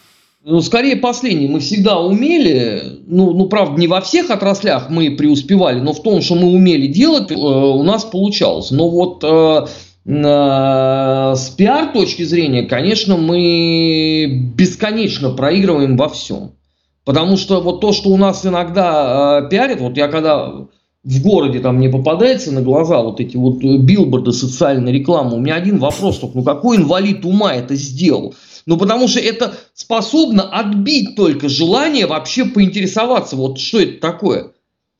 Ну, 0.44 0.62
скорее 0.62 0.96
последнее. 0.96 1.50
Мы 1.50 1.60
всегда 1.60 2.00
умели, 2.00 3.02
ну, 3.06 3.34
ну, 3.34 3.46
правда, 3.48 3.80
не 3.80 3.88
во 3.88 4.02
всех 4.02 4.32
отраслях 4.32 4.90
мы 4.90 5.12
преуспевали, 5.12 5.80
но 5.80 5.94
в 5.94 6.02
том, 6.02 6.22
что 6.22 6.36
мы 6.36 6.52
умели 6.52 6.88
делать, 6.88 7.30
э, 7.30 7.36
у 7.36 7.84
нас 7.84 8.06
получалось. 8.06 8.72
Но 8.72 8.90
вот 8.90 9.24
э, 9.24 9.66
э, 10.06 11.34
с 11.36 11.50
пиар 11.50 11.92
точки 11.92 12.24
зрения, 12.24 12.64
конечно, 12.64 13.18
мы 13.18 14.52
бесконечно 14.56 15.32
проигрываем 15.32 15.96
во 15.96 16.10
всем. 16.10 16.54
Потому 17.06 17.38
что 17.38 17.62
вот 17.62 17.82
то, 17.82 17.92
что 17.92 18.10
у 18.10 18.18
нас 18.18 18.46
иногда 18.46 19.42
э, 19.44 19.50
пиарят, 19.50 19.82
вот 19.82 19.98
я 19.98 20.08
когда 20.08 20.68
в 21.04 21.22
городе 21.22 21.60
там 21.60 21.78
мне 21.78 21.90
попадается 21.90 22.52
на 22.52 22.62
глаза 22.62 23.02
вот 23.02 23.20
эти 23.20 23.38
вот 23.38 23.64
э, 23.64 23.78
билборды 23.78 24.32
социальной 24.32 24.92
рекламы, 24.92 25.36
у 25.36 25.40
меня 25.40 25.56
один 25.56 25.80
вопрос 25.80 26.20
только, 26.20 26.38
ну 26.38 26.44
какой 26.44 26.78
инвалид 26.78 27.26
ума 27.26 27.56
это 27.56 27.76
сделал? 27.76 28.36
Ну, 28.66 28.78
потому 28.78 29.08
что 29.08 29.20
это 29.20 29.56
способно 29.74 30.44
отбить 30.44 31.16
только 31.16 31.50
желание 31.50 32.06
вообще 32.06 32.46
поинтересоваться, 32.46 33.36
вот 33.36 33.60
что 33.60 33.80
это 33.80 34.00
такое. 34.00 34.52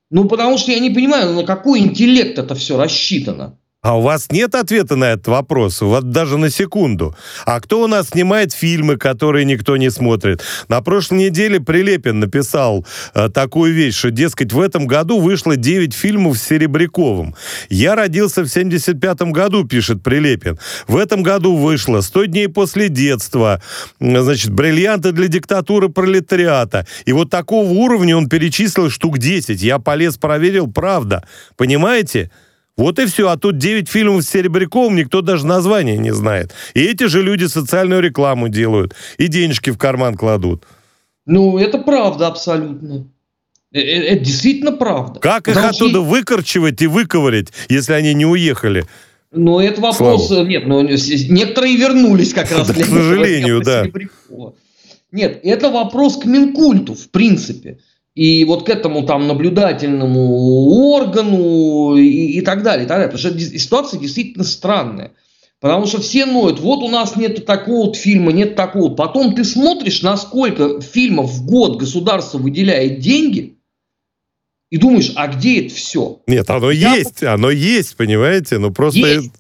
Ну, 0.10 0.28
потому 0.28 0.58
что 0.58 0.72
я 0.72 0.80
не 0.80 0.90
понимаю, 0.90 1.34
на 1.34 1.44
какой 1.44 1.82
интеллект 1.82 2.40
это 2.40 2.56
все 2.56 2.82
рассчитано. 2.82 3.59
А 3.82 3.98
у 3.98 4.02
вас 4.02 4.28
нет 4.30 4.56
ответа 4.56 4.98
на 4.98 5.06
этот 5.12 5.28
вопрос, 5.28 5.80
вот 5.80 6.12
даже 6.12 6.38
на 6.38 6.50
секунду. 6.50 7.16
А 7.46 7.62
кто 7.62 7.82
у 7.82 7.88
нас 7.88 8.10
снимает 8.10 8.52
фильмы, 8.52 8.98
которые 8.98 9.46
никто 9.46 9.78
не 9.78 9.90
смотрит? 9.90 10.44
На 10.68 10.82
прошлой 10.82 11.20
неделе 11.20 11.62
Прилепин 11.62 12.20
написал 12.20 12.86
э, 13.14 13.30
такую 13.30 13.74
вещь, 13.74 13.96
что, 13.96 14.12
дескать, 14.12 14.52
в 14.52 14.60
этом 14.60 14.86
году 14.86 15.22
вышло 15.22 15.56
9 15.56 15.94
фильмов 15.94 16.38
с 16.38 16.44
Серебряковым. 16.44 17.36
Я 17.70 17.96
родился 17.96 18.44
в 18.44 18.48
75-м 18.48 19.32
году, 19.32 19.64
пишет 19.64 20.04
Прилепин. 20.04 20.60
В 20.90 20.98
этом 20.98 21.24
году 21.24 21.56
вышло 21.56 22.00
«100 22.00 22.28
дней 22.28 22.50
после 22.50 22.90
детства», 22.90 23.62
значит, 24.02 24.52
«Бриллианты 24.52 25.14
для 25.14 25.30
диктатуры 25.30 25.88
пролетариата». 25.88 26.86
И 27.06 27.14
вот 27.14 27.30
такого 27.30 27.70
уровня 27.70 28.18
он 28.18 28.28
перечислил 28.28 28.90
штук 28.90 29.20
10. 29.20 29.62
Я 29.62 29.80
полез, 29.80 30.18
проверил, 30.18 30.70
правда. 30.70 31.24
Понимаете? 31.56 32.30
Вот 32.80 32.98
и 32.98 33.06
все. 33.08 33.28
А 33.28 33.36
тут 33.36 33.58
9 33.58 33.90
фильмов 33.90 34.24
с 34.24 34.30
Серебряковым, 34.30 34.96
никто 34.96 35.22
даже 35.22 35.46
названия 35.46 35.98
не 35.98 36.14
знает. 36.14 36.54
И 36.74 36.80
эти 36.80 37.08
же 37.08 37.22
люди 37.22 37.44
социальную 37.44 38.02
рекламу 38.02 38.48
делают. 38.48 38.96
И 39.18 39.28
денежки 39.28 39.70
в 39.70 39.78
карман 39.78 40.16
кладут. 40.16 40.64
Ну, 41.26 41.58
это 41.58 41.78
правда 41.78 42.28
абсолютно. 42.28 43.06
Э, 43.74 43.80
э, 43.80 44.04
это 44.14 44.24
действительно 44.24 44.72
правда. 44.72 45.20
Как 45.20 45.44
Потому 45.44 45.68
их 45.68 45.72
оттуда 45.74 45.92
что... 45.92 46.04
выкорчевать 46.06 46.82
и 46.82 46.88
выковырять, 46.88 47.50
если 47.68 47.92
они 47.92 48.14
не 48.14 48.26
уехали? 48.26 48.86
Ну, 49.34 49.60
это 49.60 49.82
вопрос... 49.82 50.30
Слава. 50.30 50.46
Нет, 50.46 50.66
ну, 50.66 50.82
некоторые 50.82 51.76
вернулись 51.76 52.34
как 52.34 52.50
раз. 52.58 52.72
К 52.72 52.76
сожалению, 52.76 53.62
да. 53.62 53.88
Нет, 55.12 55.42
это 55.44 55.70
вопрос 55.70 56.16
к 56.16 56.24
Минкульту, 56.24 56.96
в 56.96 57.10
принципе 57.10 57.80
и 58.16 58.44
вот 58.44 58.66
к 58.66 58.70
этому 58.70 59.04
там 59.06 59.28
наблюдательному 59.28 60.94
органу 60.94 61.96
и, 61.96 62.38
и 62.38 62.42
так 62.42 62.64
далее, 62.64 62.86
и 62.86 62.88
так 62.88 62.98
далее. 62.98 63.12
Потому 63.12 63.36
что 63.36 63.58
ситуация 63.60 64.00
действительно 64.00 64.44
странная. 64.44 65.14
Потому 65.60 65.86
что 65.88 66.02
все 66.02 66.26
ноют, 66.26 66.60
вот 66.60 66.84
у 66.84 66.88
нас 66.88 67.18
нет 67.18 67.46
такого 67.46 67.88
вот 67.88 67.98
фильма, 67.98 68.32
нет 68.32 68.56
такого. 68.56 68.96
Потом 68.96 69.36
ты 69.36 69.44
смотришь, 69.44 70.02
насколько 70.02 70.80
фильмов 70.80 71.32
в 71.32 71.46
год 71.46 71.78
государство 71.78 72.38
выделяет 72.38 73.00
деньги, 73.00 73.58
и 74.70 74.78
думаешь, 74.78 75.12
а 75.16 75.28
где 75.28 75.66
это 75.66 75.74
все? 75.74 76.22
Нет, 76.28 76.50
оно 76.50 76.72
Я... 76.72 76.96
есть, 76.96 77.24
оно 77.24 77.50
есть, 77.50 77.96
понимаете? 77.98 78.60
Ну 78.60 78.72
просто... 78.72 79.00
Есть. 79.00 79.32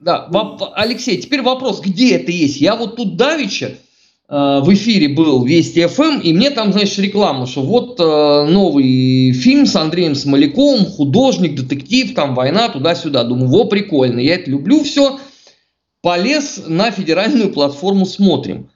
Да, 0.00 0.28
Алексей, 0.76 1.20
теперь 1.20 1.42
вопрос, 1.42 1.80
где 1.80 2.14
это 2.14 2.30
есть? 2.30 2.60
Я 2.60 2.76
вот 2.76 2.96
тут 2.96 3.16
давеча 3.16 3.74
в 4.28 4.74
эфире 4.74 5.08
был 5.08 5.42
Вести 5.44 5.86
ФМ, 5.86 6.20
и 6.20 6.34
мне 6.34 6.50
там, 6.50 6.72
знаешь, 6.72 6.98
реклама, 6.98 7.46
что 7.46 7.62
вот 7.62 7.98
э, 7.98 8.02
новый 8.02 9.32
фильм 9.32 9.64
с 9.64 9.74
Андреем 9.74 10.14
Смоляковым, 10.14 10.84
художник, 10.84 11.54
детектив, 11.54 12.14
там 12.14 12.34
война, 12.34 12.68
туда-сюда. 12.68 13.24
Думаю, 13.24 13.48
во, 13.48 13.64
прикольно, 13.64 14.20
я 14.20 14.34
это 14.34 14.50
люблю 14.50 14.84
все. 14.84 15.18
Полез 16.02 16.62
на 16.66 16.90
федеральную 16.90 17.50
платформу 17.50 18.04
«Смотрим». 18.04 18.68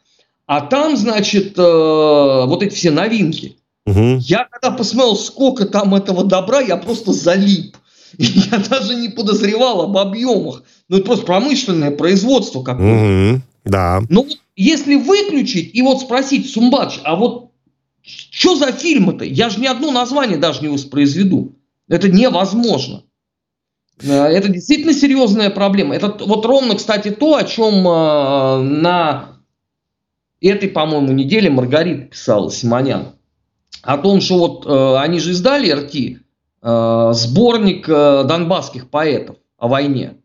А 0.47 0.63
там, 0.63 0.97
значит, 0.97 1.59
э, 1.59 1.63
вот 1.63 2.63
эти 2.63 2.75
все 2.75 2.91
новинки. 2.91 3.57
Угу. 3.87 4.21
Я 4.21 4.49
когда 4.51 4.77
посмотрел, 4.77 5.17
сколько 5.17 5.67
там 5.67 5.95
этого 5.95 6.25
добра, 6.25 6.61
я 6.61 6.77
просто 6.77 7.13
залип. 7.13 7.77
Я 8.19 8.59
даже 8.59 8.95
не 8.95 9.09
подозревал 9.09 9.83
об 9.83 9.97
объемах. 9.97 10.63
Ну, 10.89 10.99
это 10.99 11.07
просто 11.07 11.25
промышленное 11.25 11.91
производство 11.91 12.63
какое-то. 12.63 13.35
Угу. 13.35 13.43
Да. 13.65 14.03
Ну, 14.09 14.27
если 14.57 14.97
выключить 14.97 15.75
и 15.75 15.83
вот 15.83 16.01
спросить 16.01 16.51
Сумбадж, 16.51 16.99
а 17.05 17.17
вот 17.17 17.53
что 18.03 18.57
за 18.57 18.73
фильм 18.73 19.11
это? 19.11 19.25
Я 19.25 19.49
же 19.49 19.61
ни 19.61 19.67
одно 19.67 19.91
название 19.91 20.37
даже 20.37 20.61
не 20.61 20.69
воспроизведу. 20.69 21.55
Это 21.89 22.09
невозможно. 22.09 23.05
Э, 24.03 24.25
это 24.25 24.49
действительно 24.49 24.93
серьезная 24.93 25.51
проблема. 25.51 25.95
Это 25.95 26.09
вот 26.25 26.45
ровно, 26.45 26.75
кстати, 26.75 27.11
то, 27.11 27.37
о 27.37 27.45
чем 27.45 27.87
э, 27.87 28.63
на 28.63 29.39
этой, 30.41 30.69
по-моему, 30.69 31.13
неделе 31.13 31.51
Маргарита 31.51 32.07
писала 32.07 32.51
Симонян. 32.51 33.13
О 33.83 33.99
том, 33.99 34.21
что 34.21 34.39
вот 34.39 34.67
э, 34.67 34.97
они 34.99 35.21
же 35.21 35.33
издали 35.33 35.71
РТ, 35.71 36.19
сборник 36.65 37.89
донбасских 37.89 38.89
поэтов 38.89 39.39
о 39.59 39.67
войне. 39.67 40.22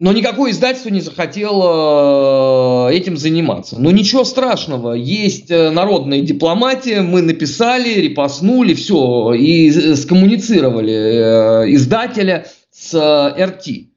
Но 0.00 0.12
никакое 0.12 0.52
издательство 0.52 0.88
не 0.88 1.02
захотело 1.02 2.88
э, 2.88 2.94
этим 2.94 3.18
заниматься. 3.18 3.78
Но 3.78 3.90
ничего 3.90 4.24
страшного, 4.24 4.94
есть 4.94 5.50
э, 5.50 5.70
народная 5.70 6.22
дипломатия, 6.22 7.02
мы 7.02 7.20
написали, 7.20 8.00
репостнули, 8.00 8.72
все, 8.72 9.34
и 9.34 9.70
скоммуницировали 9.94 10.94
э, 10.94 11.74
издателя 11.74 12.46
с 12.72 13.34
РТ. 13.38 13.90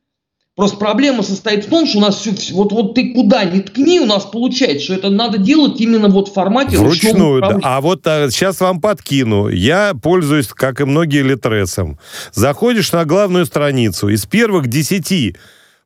Просто 0.57 0.75
проблема 0.75 1.23
состоит 1.23 1.65
в 1.65 1.69
том, 1.69 1.87
что 1.87 1.99
у 1.99 2.01
нас 2.01 2.17
все, 2.17 2.31
вот, 2.53 2.73
вот 2.73 2.95
ты 2.95 3.13
куда 3.13 3.45
ни 3.45 3.61
ткни, 3.61 4.01
у 4.01 4.05
нас 4.05 4.25
получается, 4.25 4.83
что 4.83 4.93
это 4.95 5.09
надо 5.09 5.37
делать 5.37 5.79
именно 5.79 6.09
вот 6.09 6.27
в 6.27 6.33
формате 6.33 6.77
Вручную, 6.77 7.41
да. 7.41 7.59
А 7.63 7.79
вот 7.79 8.05
а, 8.05 8.29
сейчас 8.29 8.59
вам 8.59 8.81
подкину. 8.81 9.47
Я 9.47 9.93
пользуюсь, 9.99 10.47
как 10.47 10.81
и 10.81 10.83
многие, 10.83 11.23
литресом. 11.23 11.97
Заходишь 12.33 12.91
на 12.91 13.05
главную 13.05 13.45
страницу, 13.45 14.09
из 14.09 14.25
первых 14.25 14.67
десяти 14.67 15.37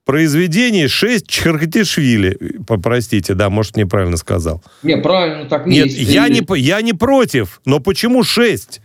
произведений 0.07 0.87
6 0.87 1.27
Чхархатишвили. 1.27 2.37
Простите, 2.81 3.35
да, 3.35 3.51
может, 3.51 3.75
неправильно 3.75 4.17
сказал. 4.17 4.63
Не, 4.81 4.97
правильно 4.97 5.47
так 5.47 5.67
Нет, 5.67 5.87
есть. 5.87 5.97
Я, 6.09 6.29
не, 6.29 6.41
я 6.57 6.81
не 6.81 6.93
против, 6.93 7.61
но 7.65 7.79
почему 7.79 8.23
6? 8.23 8.81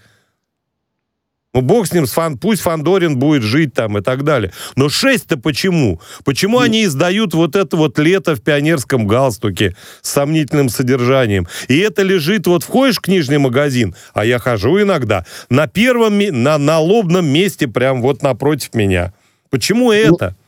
Ну, 1.55 1.61
бог 1.61 1.87
с 1.87 1.93
ним, 1.93 2.07
с 2.07 2.13
Фан, 2.13 2.39
пусть 2.39 2.63
Фандорин 2.63 3.19
будет 3.19 3.43
жить 3.43 3.75
там 3.75 3.99
и 3.99 4.01
так 4.01 4.25
далее. 4.25 4.53
Но 4.75 4.89
шесть-то 4.89 5.37
почему? 5.37 6.01
Почему 6.25 6.59
Нет. 6.59 6.69
они 6.69 6.85
издают 6.85 7.35
вот 7.35 7.57
это 7.57 7.77
вот 7.77 7.99
лето 7.99 8.35
в 8.35 8.41
пионерском 8.41 9.07
галстуке 9.07 9.77
с 10.01 10.11
сомнительным 10.11 10.71
содержанием? 10.71 11.47
И 11.69 11.79
это 11.79 12.03
лежит, 12.03 12.47
вот 12.47 12.65
входишь 12.65 12.97
в 12.97 13.03
книжный 13.03 13.39
магазин, 13.39 13.95
а 14.15 14.25
я 14.25 14.39
хожу 14.39 14.81
иногда, 14.81 15.27
на 15.51 15.67
первом, 15.67 16.19
на, 16.19 16.57
на 16.57 16.79
лобном 16.79 17.27
месте, 17.27 17.69
прям 17.69 18.01
вот 18.01 18.23
напротив 18.23 18.75
меня. 18.75 19.13
Почему 19.51 19.87
ну, 19.87 19.93
это? 19.93 20.29
Ну, 20.31 20.42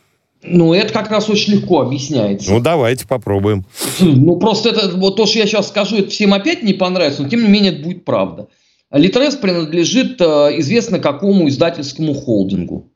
это 0.45 0.93
как 0.93 1.11
раз 1.11 1.29
очень 1.29 1.55
легко 1.55 1.81
объясняется. 1.81 2.53
Ну, 2.53 2.61
давайте 2.61 3.07
попробуем. 3.07 3.65
Ну, 4.01 4.37
просто 4.37 4.71
это, 4.71 4.97
вот 4.97 5.17
то, 5.17 5.27
что 5.27 5.39
я 5.39 5.47
сейчас 5.47 5.69
скажу, 5.69 5.97
это 5.97 6.11
всем 6.11 6.35
опять 6.35 6.63
не 6.63 6.75
понравится, 6.75 7.23
но 7.23 7.29
тем 7.29 7.43
не 7.43 7.49
менее 7.49 7.73
это 7.73 7.83
будет 7.83 8.05
правда. 8.05 8.49
Литрес 8.93 9.35
принадлежит 9.35 10.21
э, 10.21 10.25
известно 10.59 11.01
какому 11.01 11.49
издательскому 11.49 12.15
холдингу, 12.15 12.93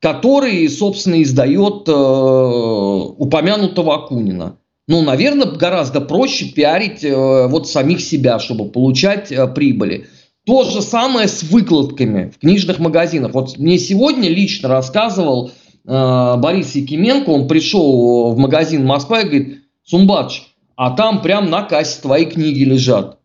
который, 0.00 0.68
собственно, 0.68 1.22
издает 1.22 1.88
э, 1.88 1.92
упомянутого 1.92 3.94
Акунина. 3.94 4.56
Ну, 4.86 5.02
наверное, 5.02 5.46
гораздо 5.46 6.00
проще 6.00 6.46
пиарить 6.46 7.04
э, 7.04 7.46
вот 7.46 7.68
самих 7.68 8.00
себя, 8.00 8.38
чтобы 8.38 8.66
получать 8.66 9.30
э, 9.30 9.46
прибыли. 9.46 10.06
То 10.44 10.64
же 10.64 10.82
самое 10.82 11.28
с 11.28 11.42
выкладками 11.42 12.32
в 12.34 12.40
книжных 12.40 12.78
магазинах. 12.78 13.32
Вот 13.32 13.56
мне 13.56 13.78
сегодня 13.78 14.28
лично 14.28 14.68
рассказывал 14.68 15.52
Борис 15.84 16.74
Якименко, 16.74 17.30
он 17.30 17.48
пришел 17.48 18.32
в 18.32 18.38
магазин 18.38 18.84
Москва 18.84 19.20
и 19.20 19.24
говорит, 19.24 19.58
Сумбач, 19.84 20.42
а 20.76 20.90
там 20.90 21.20
прям 21.22 21.50
на 21.50 21.62
кассе 21.62 22.00
твои 22.00 22.26
книги 22.26 22.64
лежат. 22.64 23.18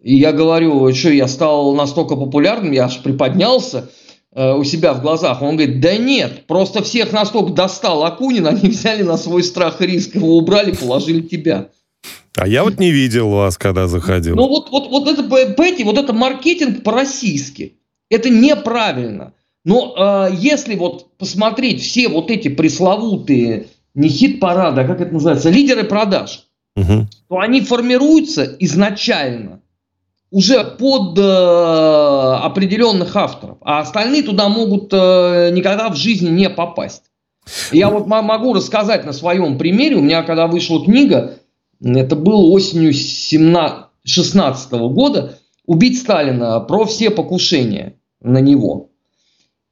И 0.00 0.16
я 0.16 0.32
говорю, 0.32 0.92
что 0.94 1.10
я 1.10 1.28
стал 1.28 1.74
настолько 1.74 2.16
популярным, 2.16 2.72
я 2.72 2.86
аж 2.86 2.98
приподнялся 3.02 3.90
э, 4.34 4.52
у 4.52 4.64
себя 4.64 4.94
в 4.94 5.00
глазах. 5.00 5.42
Он 5.42 5.56
говорит, 5.56 5.80
да 5.80 5.96
нет, 5.96 6.46
просто 6.46 6.82
всех 6.82 7.12
настолько 7.12 7.52
достал 7.52 8.04
Акунин, 8.04 8.46
они 8.46 8.68
взяли 8.70 9.02
на 9.02 9.16
свой 9.16 9.44
страх 9.44 9.80
и 9.80 9.86
риск, 9.86 10.16
его 10.16 10.36
убрали, 10.36 10.72
положили 10.72 11.20
тебя. 11.20 11.68
А 12.36 12.48
я 12.48 12.64
вот 12.64 12.78
не 12.78 12.90
видел 12.90 13.28
вас, 13.28 13.58
когда 13.58 13.86
заходил. 13.86 14.34
Ну 14.34 14.48
вот, 14.48 14.70
вот, 14.70 14.88
вот 14.88 15.06
это, 15.06 15.22
Пэти, 15.22 15.82
вот 15.82 15.98
это 15.98 16.12
маркетинг 16.12 16.82
по-российски. 16.82 17.74
Это 18.08 18.30
неправильно. 18.30 19.34
Но 19.64 19.94
э, 19.96 20.34
если 20.34 20.74
вот 20.74 21.16
посмотреть 21.18 21.82
все 21.82 22.08
вот 22.08 22.30
эти 22.30 22.48
пресловутые, 22.48 23.68
не 23.94 24.08
хит-парады, 24.08 24.80
а 24.80 24.86
как 24.86 25.00
это 25.00 25.12
называется, 25.12 25.50
лидеры 25.50 25.84
продаж, 25.84 26.46
угу. 26.74 27.06
то 27.28 27.38
они 27.38 27.60
формируются 27.60 28.56
изначально 28.58 29.60
уже 30.30 30.64
под 30.64 31.18
э, 31.18 31.22
определенных 31.22 33.14
авторов, 33.14 33.58
а 33.60 33.80
остальные 33.80 34.22
туда 34.22 34.48
могут 34.48 34.88
э, 34.92 35.50
никогда 35.52 35.90
в 35.90 35.96
жизни 35.96 36.30
не 36.30 36.48
попасть. 36.48 37.04
Я 37.70 37.90
вот 37.90 38.06
могу 38.06 38.54
рассказать 38.54 39.04
на 39.04 39.12
своем 39.12 39.58
примере. 39.58 39.96
У 39.96 40.00
меня 40.00 40.22
когда 40.22 40.46
вышла 40.46 40.82
книга, 40.82 41.34
это 41.84 42.16
было 42.16 42.40
осенью 42.46 42.92
16 42.94 44.72
года, 44.72 45.38
«Убить 45.66 45.98
Сталина» 46.00 46.60
про 46.60 46.84
все 46.84 47.10
покушения 47.10 47.94
на 48.20 48.38
него. 48.38 48.91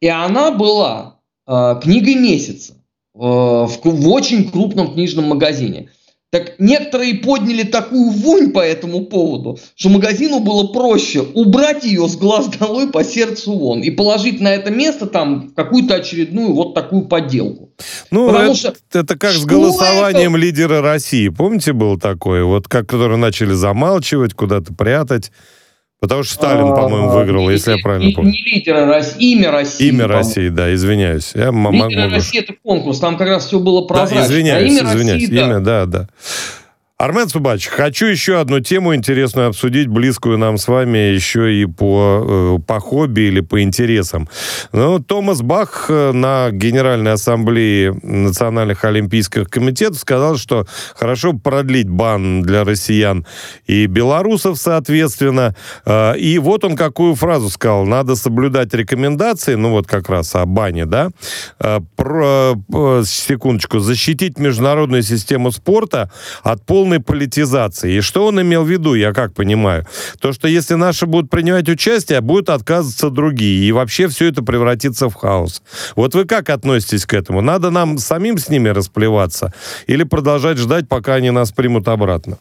И 0.00 0.08
она 0.08 0.50
была 0.50 1.16
э, 1.46 1.80
книгой 1.82 2.14
месяца 2.14 2.74
э, 3.14 3.18
в, 3.18 3.80
в 3.84 4.08
очень 4.08 4.50
крупном 4.50 4.94
книжном 4.94 5.26
магазине. 5.26 5.90
Так 6.32 6.60
некоторые 6.60 7.14
подняли 7.14 7.64
такую 7.64 8.10
вонь 8.10 8.52
по 8.52 8.60
этому 8.60 9.06
поводу, 9.06 9.58
что 9.74 9.88
магазину 9.88 10.38
было 10.38 10.68
проще 10.68 11.22
убрать 11.22 11.84
ее 11.84 12.08
с 12.08 12.16
глаз 12.16 12.46
долой 12.46 12.88
по 12.88 13.02
сердцу 13.02 13.52
вон 13.52 13.80
и 13.80 13.90
положить 13.90 14.40
на 14.40 14.54
это 14.54 14.70
место 14.70 15.06
там 15.06 15.50
какую-то 15.56 15.96
очередную 15.96 16.54
вот 16.54 16.72
такую 16.72 17.06
подделку. 17.06 17.70
Ну, 18.12 18.28
Потому 18.28 18.52
это, 18.52 18.54
что, 18.54 18.74
это 18.92 19.18
как 19.18 19.32
с 19.32 19.44
голосованием 19.44 20.36
это... 20.36 20.44
лидера 20.44 20.80
России. 20.80 21.28
Помните, 21.30 21.72
было 21.72 21.98
такое? 21.98 22.44
Вот 22.44 22.68
как, 22.68 22.88
которые 22.88 23.18
начали 23.18 23.52
замалчивать, 23.52 24.32
куда-то 24.32 24.72
прятать. 24.72 25.32
Потому 26.00 26.22
что 26.22 26.34
Сталин, 26.34 26.74
по-моему, 26.74 27.10
выиграл, 27.10 27.46
не, 27.48 27.52
если 27.52 27.72
я 27.72 27.78
правильно 27.82 28.14
помню. 28.14 28.32
Не 28.32 28.42
лидера 28.42 28.86
России, 28.86 29.32
имя 29.32 29.50
России. 29.50 29.88
Имя 29.88 30.06
России, 30.06 30.48
да, 30.48 30.72
извиняюсь. 30.72 31.32
Я 31.34 31.52
лидера 31.52 31.52
могу... 31.52 32.10
России 32.10 32.40
это 32.40 32.54
конкурс, 32.62 33.00
там 33.00 33.18
как 33.18 33.28
раз 33.28 33.46
все 33.46 33.60
было 33.60 33.82
прозрачно. 33.82 34.16
Да, 34.16 34.26
извиняюсь, 34.26 34.62
а 34.62 34.82
имя 34.82 34.94
извиняюсь, 34.94 35.22
России, 35.24 35.38
имя, 35.38 35.60
да, 35.60 35.84
да. 35.84 36.08
Армен 37.00 37.30
Субач, 37.30 37.66
хочу 37.66 38.04
еще 38.04 38.40
одну 38.40 38.60
тему 38.60 38.94
интересную 38.94 39.48
обсудить, 39.48 39.88
близкую 39.88 40.36
нам 40.36 40.58
с 40.58 40.68
вами 40.68 40.98
еще 40.98 41.54
и 41.54 41.64
по, 41.64 42.58
э, 42.58 42.62
по 42.66 42.78
хобби 42.78 43.22
или 43.22 43.40
по 43.40 43.62
интересам. 43.62 44.28
Ну, 44.72 44.98
Томас 44.98 45.40
Бах 45.40 45.86
э, 45.88 46.12
на 46.12 46.50
Генеральной 46.50 47.12
Ассамблее 47.12 47.98
Национальных 48.02 48.84
Олимпийских 48.84 49.48
комитетов 49.48 49.98
сказал, 49.98 50.36
что 50.36 50.66
хорошо 50.94 51.32
продлить 51.32 51.88
бан 51.88 52.42
для 52.42 52.64
россиян 52.64 53.24
и 53.66 53.86
белорусов, 53.86 54.58
соответственно. 54.58 55.56
Э, 55.86 56.18
и 56.18 56.38
вот 56.38 56.64
он 56.64 56.76
какую 56.76 57.14
фразу 57.14 57.48
сказал. 57.48 57.86
Надо 57.86 58.14
соблюдать 58.14 58.74
рекомендации, 58.74 59.54
ну 59.54 59.70
вот 59.70 59.86
как 59.86 60.10
раз 60.10 60.34
о 60.34 60.44
бане, 60.44 60.84
да, 60.84 61.08
про, 61.96 62.56
секундочку, 63.06 63.78
защитить 63.78 64.38
международную 64.38 65.02
систему 65.02 65.50
спорта 65.50 66.12
от 66.42 66.66
полной 66.66 66.89
полной 66.90 67.00
политизации. 67.00 67.98
И 67.98 68.00
что 68.00 68.26
он 68.26 68.40
имел 68.40 68.64
в 68.64 68.68
виду, 68.68 68.94
я 68.94 69.12
как 69.12 69.32
понимаю? 69.34 69.86
То, 70.20 70.32
что 70.32 70.48
если 70.48 70.76
наши 70.76 71.06
будут 71.06 71.30
принимать 71.30 71.68
участие, 71.68 72.20
будут 72.20 72.48
отказываться 72.48 73.10
другие. 73.10 73.68
И 73.68 73.72
вообще 73.72 74.08
все 74.08 74.26
это 74.26 74.42
превратится 74.42 75.08
в 75.08 75.14
хаос. 75.14 75.62
Вот 75.96 76.14
вы 76.14 76.24
как 76.24 76.50
относитесь 76.50 77.06
к 77.06 77.14
этому? 77.14 77.40
Надо 77.40 77.70
нам 77.70 77.98
самим 77.98 78.38
с 78.38 78.48
ними 78.48 78.70
расплеваться? 78.70 79.52
Или 79.88 80.04
продолжать 80.04 80.58
ждать, 80.58 80.88
пока 80.88 81.14
они 81.14 81.30
нас 81.30 81.52
примут 81.52 81.88
обратно? 81.88 82.38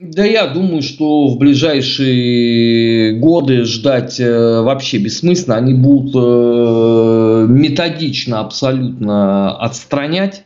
Да 0.00 0.24
я 0.24 0.46
думаю, 0.48 0.82
что 0.82 1.28
в 1.28 1.38
ближайшие 1.38 3.18
годы 3.20 3.64
ждать 3.64 4.18
э, 4.18 4.60
вообще 4.62 4.98
бессмысленно. 4.98 5.56
Они 5.56 5.74
будут 5.74 6.14
э, 6.16 7.46
методично 7.48 8.40
абсолютно 8.40 9.56
отстранять. 9.58 10.44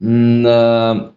Э, 0.00 1.12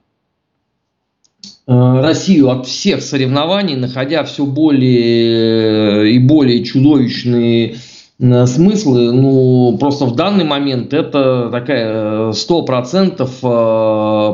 Россию 1.67 2.51
от 2.51 2.67
всех 2.67 3.01
соревнований, 3.01 3.75
находя 3.75 4.23
все 4.23 4.45
более 4.45 6.04
э, 6.04 6.10
и 6.10 6.19
более 6.19 6.63
чудовищные 6.63 7.78
э, 8.19 8.45
смыслы, 8.45 9.12
ну, 9.12 9.75
просто 9.80 10.06
в 10.06 10.15
данный 10.15 10.45
момент 10.45 10.93
это 10.93 11.49
такая 11.51 12.34
стопроцентов 12.34 13.39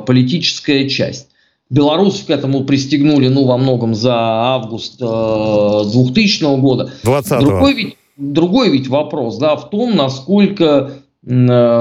политическая 0.06 0.90
часть. 0.90 1.30
Белорусов 1.70 2.26
к 2.26 2.30
этому 2.32 2.66
пристегнули, 2.66 3.30
ну, 3.30 3.46
во 3.46 3.58
многом 3.58 3.96
за 3.96 4.14
август 4.14 5.00
2000 5.00 6.60
года. 6.60 6.92
20 7.04 7.40
другой 7.40 7.74
ведь, 7.74 7.98
другой 8.18 8.70
ведь 8.72 8.90
вопрос, 8.90 9.38
да, 9.38 9.56
в 9.56 9.70
том, 9.70 9.96
насколько 9.96 10.92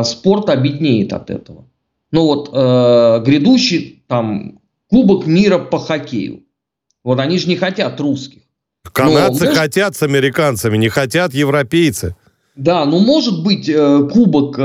спорт 0.05 0.49
обеднеет 0.49 1.13
от 1.13 1.31
этого. 1.31 1.65
Ну 2.13 2.27
вот 2.27 2.51
э, 2.53 3.23
грядущий 3.25 4.03
там 4.07 4.60
Кубок 4.91 5.27
мира 5.27 5.59
по 5.59 5.79
хоккею. 5.79 6.43
Вот 7.05 7.19
они 7.21 7.39
же 7.39 7.49
не 7.49 7.57
хотят 7.57 8.01
русских. 8.01 8.43
Канадцы 8.93 9.47
Но, 9.47 9.55
хотят 9.55 9.97
с 9.97 10.03
американцами, 10.03 10.77
не 10.77 10.89
хотят 10.89 11.33
европейцы. 11.33 12.17
Да, 12.57 12.85
ну 12.85 12.99
может 12.99 13.43
быть 13.43 13.69
э, 13.69 14.09
кубок 14.13 14.59
э, 14.59 14.63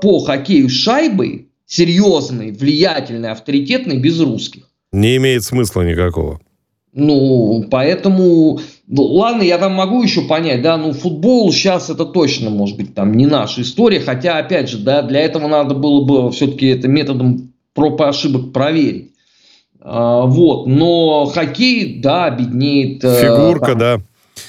по 0.00 0.20
хоккею 0.24 0.68
с 0.68 0.72
шайбой 0.72 1.48
серьезный, 1.66 2.52
влиятельный, 2.52 3.30
авторитетный 3.30 3.98
без 3.98 4.20
русских. 4.20 4.68
Не 4.92 5.16
имеет 5.16 5.42
смысла 5.42 5.82
никакого. 5.82 6.40
Ну, 6.92 7.66
поэтому, 7.70 8.60
ну, 8.86 9.02
ладно, 9.02 9.42
я 9.42 9.58
там 9.58 9.74
могу 9.74 10.02
еще 10.02 10.22
понять, 10.22 10.62
да, 10.62 10.78
ну, 10.78 10.92
футбол 10.92 11.52
сейчас 11.52 11.90
это 11.90 12.06
точно, 12.06 12.48
может 12.48 12.78
быть, 12.78 12.94
там 12.94 13.12
не 13.12 13.26
наша 13.26 13.60
история, 13.60 14.00
хотя, 14.00 14.38
опять 14.38 14.70
же, 14.70 14.78
да, 14.78 15.02
для 15.02 15.20
этого 15.20 15.46
надо 15.46 15.74
было 15.74 16.04
бы 16.04 16.30
все-таки 16.32 16.68
это 16.68 16.88
методом 16.88 17.52
проб 17.74 18.00
и 18.00 18.04
ошибок 18.04 18.52
проверить. 18.52 19.12
А, 19.88 20.22
вот, 20.22 20.66
но 20.66 21.26
хоккей, 21.26 22.00
да, 22.00 22.28
беднеет. 22.30 23.04
Э, 23.04 23.22
Фигурка, 23.22 23.66
там, 23.66 23.78
да. 23.78 23.98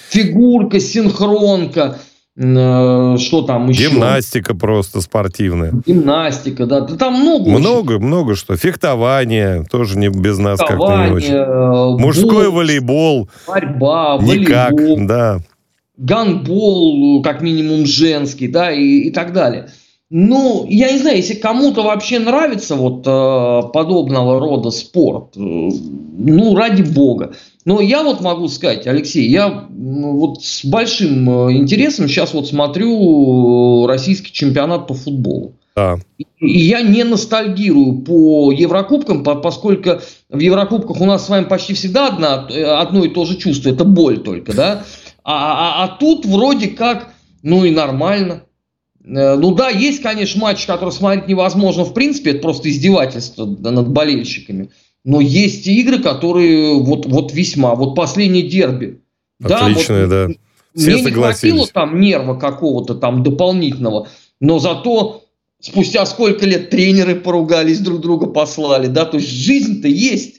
Фигурка, 0.09 0.79
синхронка. 0.79 1.99
Э, 2.35 3.17
что 3.19 3.43
там 3.43 3.69
еще? 3.69 3.91
Гимнастика 3.91 4.55
просто 4.55 4.99
спортивная. 4.99 5.73
Гимнастика, 5.85 6.65
да. 6.65 6.81
Там 6.81 7.21
много. 7.21 7.51
Много, 7.51 7.91
очень. 7.93 8.05
много 8.05 8.35
что. 8.35 8.57
Фехтование 8.57 9.63
тоже 9.69 9.99
не 9.99 10.09
без 10.09 10.39
нас 10.39 10.59
как-то 10.59 11.05
не 11.05 11.11
очень. 11.11 11.33
Э, 11.33 11.97
Мужской 11.99 12.49
волейбол. 12.49 13.29
Борьба, 13.47 14.17
Никак, 14.19 14.71
волейбол. 14.71 15.07
да. 15.07 15.39
Гандбол, 15.97 17.21
как 17.21 17.41
минимум 17.41 17.85
женский, 17.85 18.47
да, 18.47 18.71
и, 18.71 19.01
и 19.01 19.11
так 19.11 19.33
далее. 19.33 19.69
Ну, 20.09 20.65
я 20.69 20.91
не 20.91 20.99
знаю, 20.99 21.17
если 21.17 21.33
кому-то 21.33 21.83
вообще 21.83 22.19
нравится 22.19 22.75
вот 22.75 23.05
э, 23.05 23.71
подобного 23.73 24.39
рода 24.39 24.71
спорт, 24.71 25.35
э, 25.35 25.39
ну, 25.39 26.55
ради 26.55 26.81
бога. 26.81 27.33
Но 27.65 27.81
я 27.81 28.03
вот 28.03 28.21
могу 28.21 28.47
сказать, 28.47 28.87
Алексей, 28.87 29.27
я 29.27 29.67
вот 29.69 30.41
с 30.41 30.63
большим 30.63 31.49
э, 31.49 31.57
интересом 31.57 32.07
сейчас 32.07 32.33
вот 32.33 32.47
смотрю 32.47 33.83
э, 33.83 33.87
российский 33.87 34.31
чемпионат 34.31 34.87
по 34.87 34.93
футболу. 34.93 35.55
Да. 35.75 35.97
И 36.17 36.25
я 36.39 36.81
не 36.81 37.03
ностальгирую 37.03 37.99
по 38.03 38.53
Еврокубкам, 38.53 39.25
поскольку 39.25 39.99
в 40.29 40.39
Еврокубках 40.39 41.01
у 41.01 41.05
нас 41.05 41.25
с 41.25 41.29
вами 41.29 41.43
почти 41.43 41.73
всегда 41.73 42.07
одна, 42.07 42.47
э, 42.49 42.63
одно 42.63 43.03
и 43.03 43.09
то 43.09 43.25
же 43.25 43.35
чувство, 43.35 43.71
это 43.71 43.83
боль 43.83 44.19
только, 44.19 44.53
да? 44.53 44.85
А, 45.25 45.33
а, 45.33 45.83
а 45.83 45.87
тут 45.97 46.25
вроде 46.25 46.69
как, 46.69 47.09
ну 47.43 47.65
и 47.65 47.71
нормально. 47.71 48.43
Ну 49.09 49.53
да, 49.53 49.69
есть, 49.69 50.01
конечно, 50.01 50.41
матч, 50.41 50.65
который 50.65 50.91
смотреть 50.91 51.29
невозможно 51.29 51.85
в 51.85 51.93
принципе, 51.93 52.31
это 52.31 52.41
просто 52.41 52.69
издевательство 52.69 53.45
над 53.45 53.89
болельщиками. 53.89 54.69
Но 55.05 55.21
есть 55.21 55.65
игры, 55.65 55.99
которые 55.99 56.75
вот, 56.75 57.05
вот 57.05 57.31
весьма. 57.31 57.75
Вот 57.75 57.95
последний 57.95 58.41
дерби. 58.41 58.99
Отличное, 59.41 60.07
да. 60.07 60.27
Вот, 60.27 60.35
да. 60.35 60.81
Все 60.81 60.91
мне 60.91 61.03
не 61.03 61.11
хватило 61.11 61.67
там 61.67 61.99
нерва 62.01 62.35
какого-то 62.35 62.95
там 62.95 63.23
дополнительного, 63.23 64.09
но 64.41 64.59
зато 64.59 65.23
спустя 65.59 66.05
сколько 66.05 66.45
лет 66.45 66.69
тренеры 66.69 67.15
поругались, 67.15 67.79
друг 67.79 68.01
друга 68.01 68.27
послали, 68.27 68.87
да, 68.87 69.05
то 69.05 69.17
есть 69.17 69.29
жизнь-то 69.29 69.87
есть. 69.87 70.36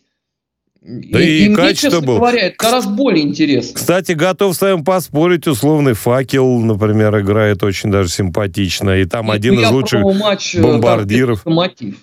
Да 0.81 1.21
и, 1.21 1.47
и, 1.47 1.55
качество 1.55 2.01
было. 2.01 2.19
говоря, 2.19 2.47
это 2.47 2.57
гораздо 2.57 2.91
более 2.91 3.25
интересно. 3.25 3.75
Кстати, 3.75 4.13
готов 4.13 4.55
с 4.55 4.61
вами 4.61 4.83
поспорить, 4.83 5.47
условный 5.47 5.95
факел, 5.95 6.61
например, 6.61 7.19
играет 7.21 7.63
очень 7.63 7.91
даже 7.91 8.09
симпатично. 8.09 8.91
И 8.99 9.05
там 9.05 9.33
и, 9.33 9.35
один 9.35 9.57
ну, 9.57 9.63
из 9.63 9.71
лучших 9.71 10.03
матч, 10.03 10.55
э, 10.55 10.63
бомбардиров. 10.63 11.45
Мотив. 11.45 11.97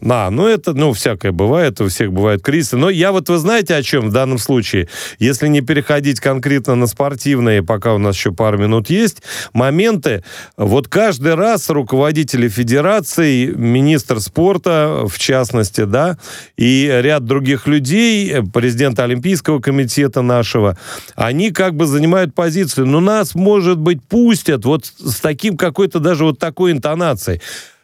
Да, 0.00 0.30
ну 0.30 0.46
это, 0.46 0.74
ну, 0.74 0.92
всякое 0.92 1.32
бывает, 1.32 1.80
у 1.80 1.88
всех 1.88 2.12
бывают 2.12 2.40
кризисы. 2.40 2.76
Но 2.76 2.88
я 2.88 3.10
вот, 3.10 3.28
вы 3.28 3.38
знаете, 3.38 3.74
о 3.74 3.82
чем 3.82 4.10
в 4.10 4.12
данном 4.12 4.38
случае? 4.38 4.88
Если 5.18 5.48
не 5.48 5.60
переходить 5.60 6.20
конкретно 6.20 6.76
на 6.76 6.86
спортивные, 6.86 7.64
пока 7.64 7.94
у 7.94 7.98
нас 7.98 8.14
еще 8.14 8.30
пару 8.30 8.58
минут 8.58 8.90
есть, 8.90 9.22
моменты, 9.52 10.22
вот 10.56 10.86
каждый 10.86 11.34
раз 11.34 11.68
руководители 11.68 12.48
федерации, 12.48 13.46
министр 13.46 14.20
спорта, 14.20 15.04
в 15.08 15.18
частности, 15.18 15.84
да, 15.84 16.16
и 16.56 16.88
ряд 17.02 17.24
других 17.24 17.66
людей, 17.66 18.36
президент 18.54 19.00
Олимпийского 19.00 19.58
комитета 19.58 20.22
нашего, 20.22 20.78
они 21.16 21.50
как 21.50 21.74
бы 21.74 21.86
занимают 21.86 22.36
позицию, 22.36 22.86
ну, 22.86 23.00
нас, 23.00 23.34
может 23.34 23.78
быть, 23.78 24.00
пустят 24.04 24.64
вот 24.64 24.84
с 24.84 25.16
таким 25.16 25.56
какой-то 25.56 25.98
даже 25.98 26.22
вот 26.22 26.38
такой 26.38 26.70
интонацией. 26.70 27.40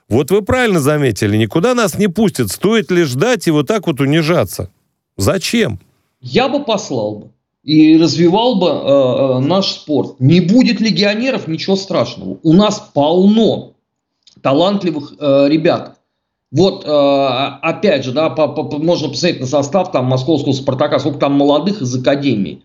Вот 0.09 0.31
вы 0.31 0.43
правильно 0.43 0.81
заметили, 0.81 1.37
никуда 1.37 1.75
нас 1.75 1.99
не 1.99 2.09
пустят. 2.09 2.51
Стоит 2.51 2.91
ли 2.91 3.05
ждать 3.05 3.47
и 3.47 3.51
вот 3.51 3.67
так 3.67 3.87
вот 3.87 4.01
унижаться? 4.01 4.71
Зачем? 5.17 5.81
Я 6.21 6.49
бы 6.49 6.65
послал 6.65 7.17
бы 7.17 7.31
и 7.63 7.97
развивал 7.97 8.57
бы 8.57 8.69
э, 8.69 8.73
э, 8.73 9.39
наш 9.41 9.71
спорт. 9.71 10.21
Не 10.21 10.41
будет 10.41 10.81
легионеров, 10.81 11.49
ничего 11.49 11.77
страшного. 11.77 12.39
У 12.43 12.53
нас 12.53 12.91
полно 12.93 13.73
талантливых 14.43 15.15
э, 15.19 15.49
ребят. 15.49 15.97
Вот, 16.53 16.85
э, 16.85 16.89
опять 16.89 18.05
же, 18.05 18.13
да, 18.13 18.29
по, 18.29 18.49
по, 18.49 18.79
можно 18.79 19.09
посмотреть 19.09 19.41
на 19.41 19.47
состав 19.47 19.91
там 19.91 20.05
московского 20.05 20.53
«Спартака», 20.53 20.99
сколько 20.99 21.19
там 21.19 21.33
молодых 21.33 21.81
из 21.81 21.97
академии. 21.97 22.63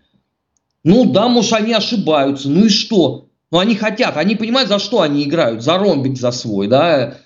Ну 0.84 1.10
да, 1.10 1.28
может, 1.28 1.54
они 1.54 1.72
ошибаются, 1.72 2.50
ну 2.50 2.66
и 2.66 2.68
что? 2.68 3.24
Ну, 3.50 3.58
они 3.58 3.74
хотят, 3.74 4.16
они 4.16 4.36
понимают, 4.36 4.68
за 4.68 4.78
что 4.78 5.00
они 5.00 5.24
играют, 5.24 5.62
за 5.62 5.76
ромбик 5.76 6.16
за 6.16 6.30
свой, 6.30 6.68
да, 6.68 7.16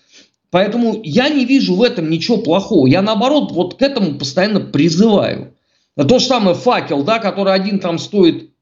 Поэтому 0.54 1.00
я 1.02 1.30
не 1.30 1.44
вижу 1.44 1.74
в 1.74 1.82
этом 1.82 2.08
ничего 2.08 2.36
плохого. 2.36 2.86
Я 2.86 3.02
наоборот 3.02 3.50
вот 3.50 3.76
к 3.76 3.82
этому 3.82 4.14
постоянно 4.20 4.60
призываю. 4.60 5.52
То 5.96 6.20
же 6.20 6.26
самое 6.26 6.54
факел, 6.54 7.02
да, 7.02 7.18
который 7.18 7.52
один 7.52 7.80
там 7.80 7.98
стоит, 7.98 8.52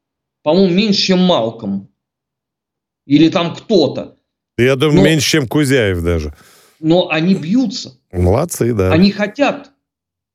по-моему, 0.43 0.73
меньше, 0.73 1.03
чем 1.03 1.19
Малком. 1.19 1.91
Или 3.05 3.29
там 3.29 3.55
кто-то. 3.55 4.17
Я 4.57 4.77
думаю, 4.77 5.01
но, 5.01 5.03
меньше, 5.03 5.33
чем 5.33 5.47
Кузяев 5.47 6.03
даже. 6.03 6.35
Но 6.81 7.11
они 7.11 7.35
бьются. 7.35 7.99
Молодцы, 8.11 8.73
да. 8.73 8.91
Они 8.91 9.11
хотят. 9.11 9.73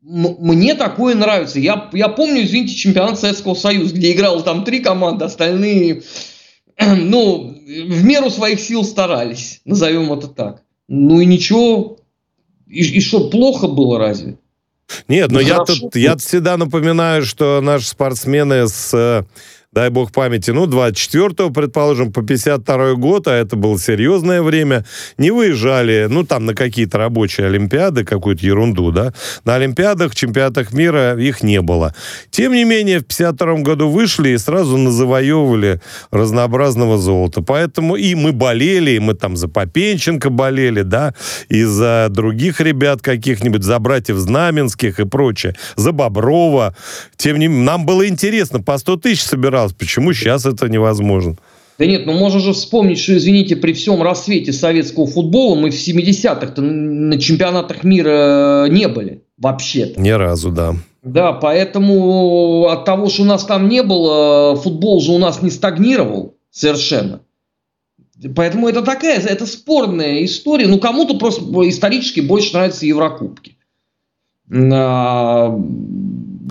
М- 0.03 0.37
мне 0.39 0.75
такое 0.75 1.15
нравится. 1.15 1.59
Я, 1.59 1.89
я 1.91 2.07
помню, 2.07 2.43
извините, 2.43 2.75
чемпионат 2.75 3.19
Советского 3.19 3.55
Союза, 3.55 3.95
где 3.95 4.11
играло 4.11 4.43
там 4.43 4.63
три 4.63 4.79
команды, 4.79 5.25
остальные, 5.25 6.03
ну, 6.79 7.47
в 7.49 8.03
меру 8.03 8.29
своих 8.29 8.59
сил 8.59 8.83
старались, 8.83 9.61
назовем 9.65 10.13
это 10.13 10.27
так. 10.27 10.66
Ну 10.87 11.19
и 11.19 11.25
ничего. 11.25 11.97
И, 12.67 12.97
и 12.97 13.01
что, 13.01 13.29
плохо 13.29 13.67
было 13.67 13.99
разве? 13.99 14.37
Нет, 15.07 15.31
но 15.31 15.39
ну, 15.39 15.45
я 15.45 15.63
тут 15.65 15.95
я 15.95 16.15
всегда 16.17 16.57
напоминаю, 16.57 17.23
что 17.23 17.59
наши 17.61 17.87
спортсмены 17.87 18.67
с 18.67 19.25
дай 19.73 19.89
бог 19.89 20.11
памяти, 20.11 20.51
ну, 20.51 20.65
24-го, 20.65 21.51
предположим, 21.51 22.11
по 22.11 22.21
52 22.21 22.93
год, 22.93 23.27
а 23.27 23.33
это 23.35 23.55
было 23.55 23.77
серьезное 23.77 24.41
время, 24.41 24.85
не 25.17 25.29
выезжали, 25.29 26.07
ну, 26.09 26.23
там, 26.23 26.45
на 26.45 26.55
какие-то 26.55 26.97
рабочие 26.97 27.47
олимпиады, 27.47 28.05
какую-то 28.05 28.45
ерунду, 28.45 28.91
да. 28.91 29.13
На 29.43 29.55
олимпиадах, 29.55 30.15
чемпионатах 30.15 30.73
мира 30.73 31.19
их 31.19 31.43
не 31.43 31.61
было. 31.61 31.93
Тем 32.31 32.53
не 32.53 32.63
менее, 32.63 32.99
в 32.99 33.05
52 33.05 33.55
году 33.59 33.89
вышли 33.89 34.29
и 34.29 34.37
сразу 34.37 34.77
назавоевывали 34.77 35.81
разнообразного 36.11 36.97
золота. 36.97 37.41
Поэтому 37.41 37.97
и 37.97 38.15
мы 38.15 38.31
болели, 38.31 38.91
и 38.91 38.99
мы 38.99 39.13
там 39.13 39.35
за 39.35 39.47
Попенченко 39.47 40.29
болели, 40.29 40.81
да, 40.81 41.13
и 41.49 41.63
за 41.63 42.07
других 42.09 42.61
ребят 42.61 43.01
каких-нибудь, 43.01 43.63
за 43.63 43.79
братьев 43.79 44.17
Знаменских 44.17 44.99
и 44.99 45.05
прочее, 45.05 45.55
за 45.75 45.91
Боброва. 45.91 46.75
Тем 47.17 47.37
не 47.37 47.47
менее, 47.47 47.65
нам 47.65 47.85
было 47.85 48.07
интересно, 48.07 48.61
по 48.61 48.77
100 48.77 48.97
тысяч 48.97 49.23
собирал 49.23 49.56
раз. 49.57 49.73
Почему 49.73 50.13
сейчас 50.13 50.45
это 50.45 50.69
невозможно? 50.69 51.35
Да 51.77 51.85
нет, 51.85 52.05
ну 52.05 52.13
можно 52.13 52.39
же 52.39 52.53
вспомнить, 52.53 52.99
что, 52.99 53.15
извините, 53.15 53.55
при 53.55 53.73
всем 53.73 54.01
рассвете 54.01 54.51
советского 54.51 55.05
футбола 55.05 55.55
мы 55.55 55.69
в 55.69 55.75
70-х 55.75 56.59
на 56.61 57.19
чемпионатах 57.19 57.83
мира 57.83 58.65
э, 58.65 58.69
не 58.69 58.87
были 58.87 59.23
вообще-то. 59.37 59.99
Ни 60.01 60.09
разу, 60.09 60.51
да. 60.51 60.75
Да, 61.03 61.33
поэтому 61.33 62.67
от 62.67 62.85
того, 62.85 63.09
что 63.09 63.21
у 63.21 63.25
нас 63.25 63.45
там 63.45 63.69
не 63.69 63.83
было, 63.83 64.55
футбол 64.55 64.99
же 64.99 65.11
у 65.11 65.19
нас 65.19 65.41
не 65.41 65.51
стагнировал 65.51 66.35
совершенно. 66.49 67.21
Поэтому 68.35 68.67
это 68.67 68.81
такая, 68.81 69.19
это 69.19 69.45
спорная 69.45 70.25
история. 70.25 70.67
Ну, 70.67 70.79
кому-то 70.79 71.17
просто 71.19 71.43
исторически 71.69 72.19
больше 72.21 72.53
нравятся 72.53 72.87
Еврокубки. 72.87 73.55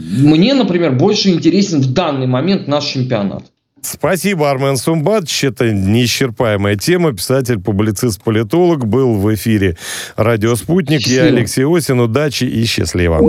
Мне, 0.00 0.54
например, 0.54 0.92
больше 0.92 1.30
интересен 1.30 1.80
в 1.80 1.92
данный 1.92 2.26
момент 2.26 2.68
наш 2.68 2.84
чемпионат. 2.84 3.44
Спасибо, 3.80 4.50
Армен 4.50 4.76
Сумбатович. 4.76 5.44
Это 5.44 5.72
неисчерпаемая 5.72 6.76
тема. 6.76 7.12
Писатель, 7.12 7.60
публицист, 7.60 8.22
политолог 8.22 8.86
был 8.86 9.14
в 9.14 9.32
эфире 9.34 9.76
«Радио 10.16 10.56
Спутник». 10.56 11.00
Счастливо. 11.00 11.24
Я 11.24 11.32
Алексей 11.32 11.64
Осин. 11.64 12.00
Удачи 12.00 12.44
и 12.44 12.64
счастливо. 12.64 13.20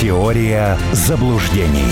Теория 0.00 0.78
заблуждений. 0.92 1.84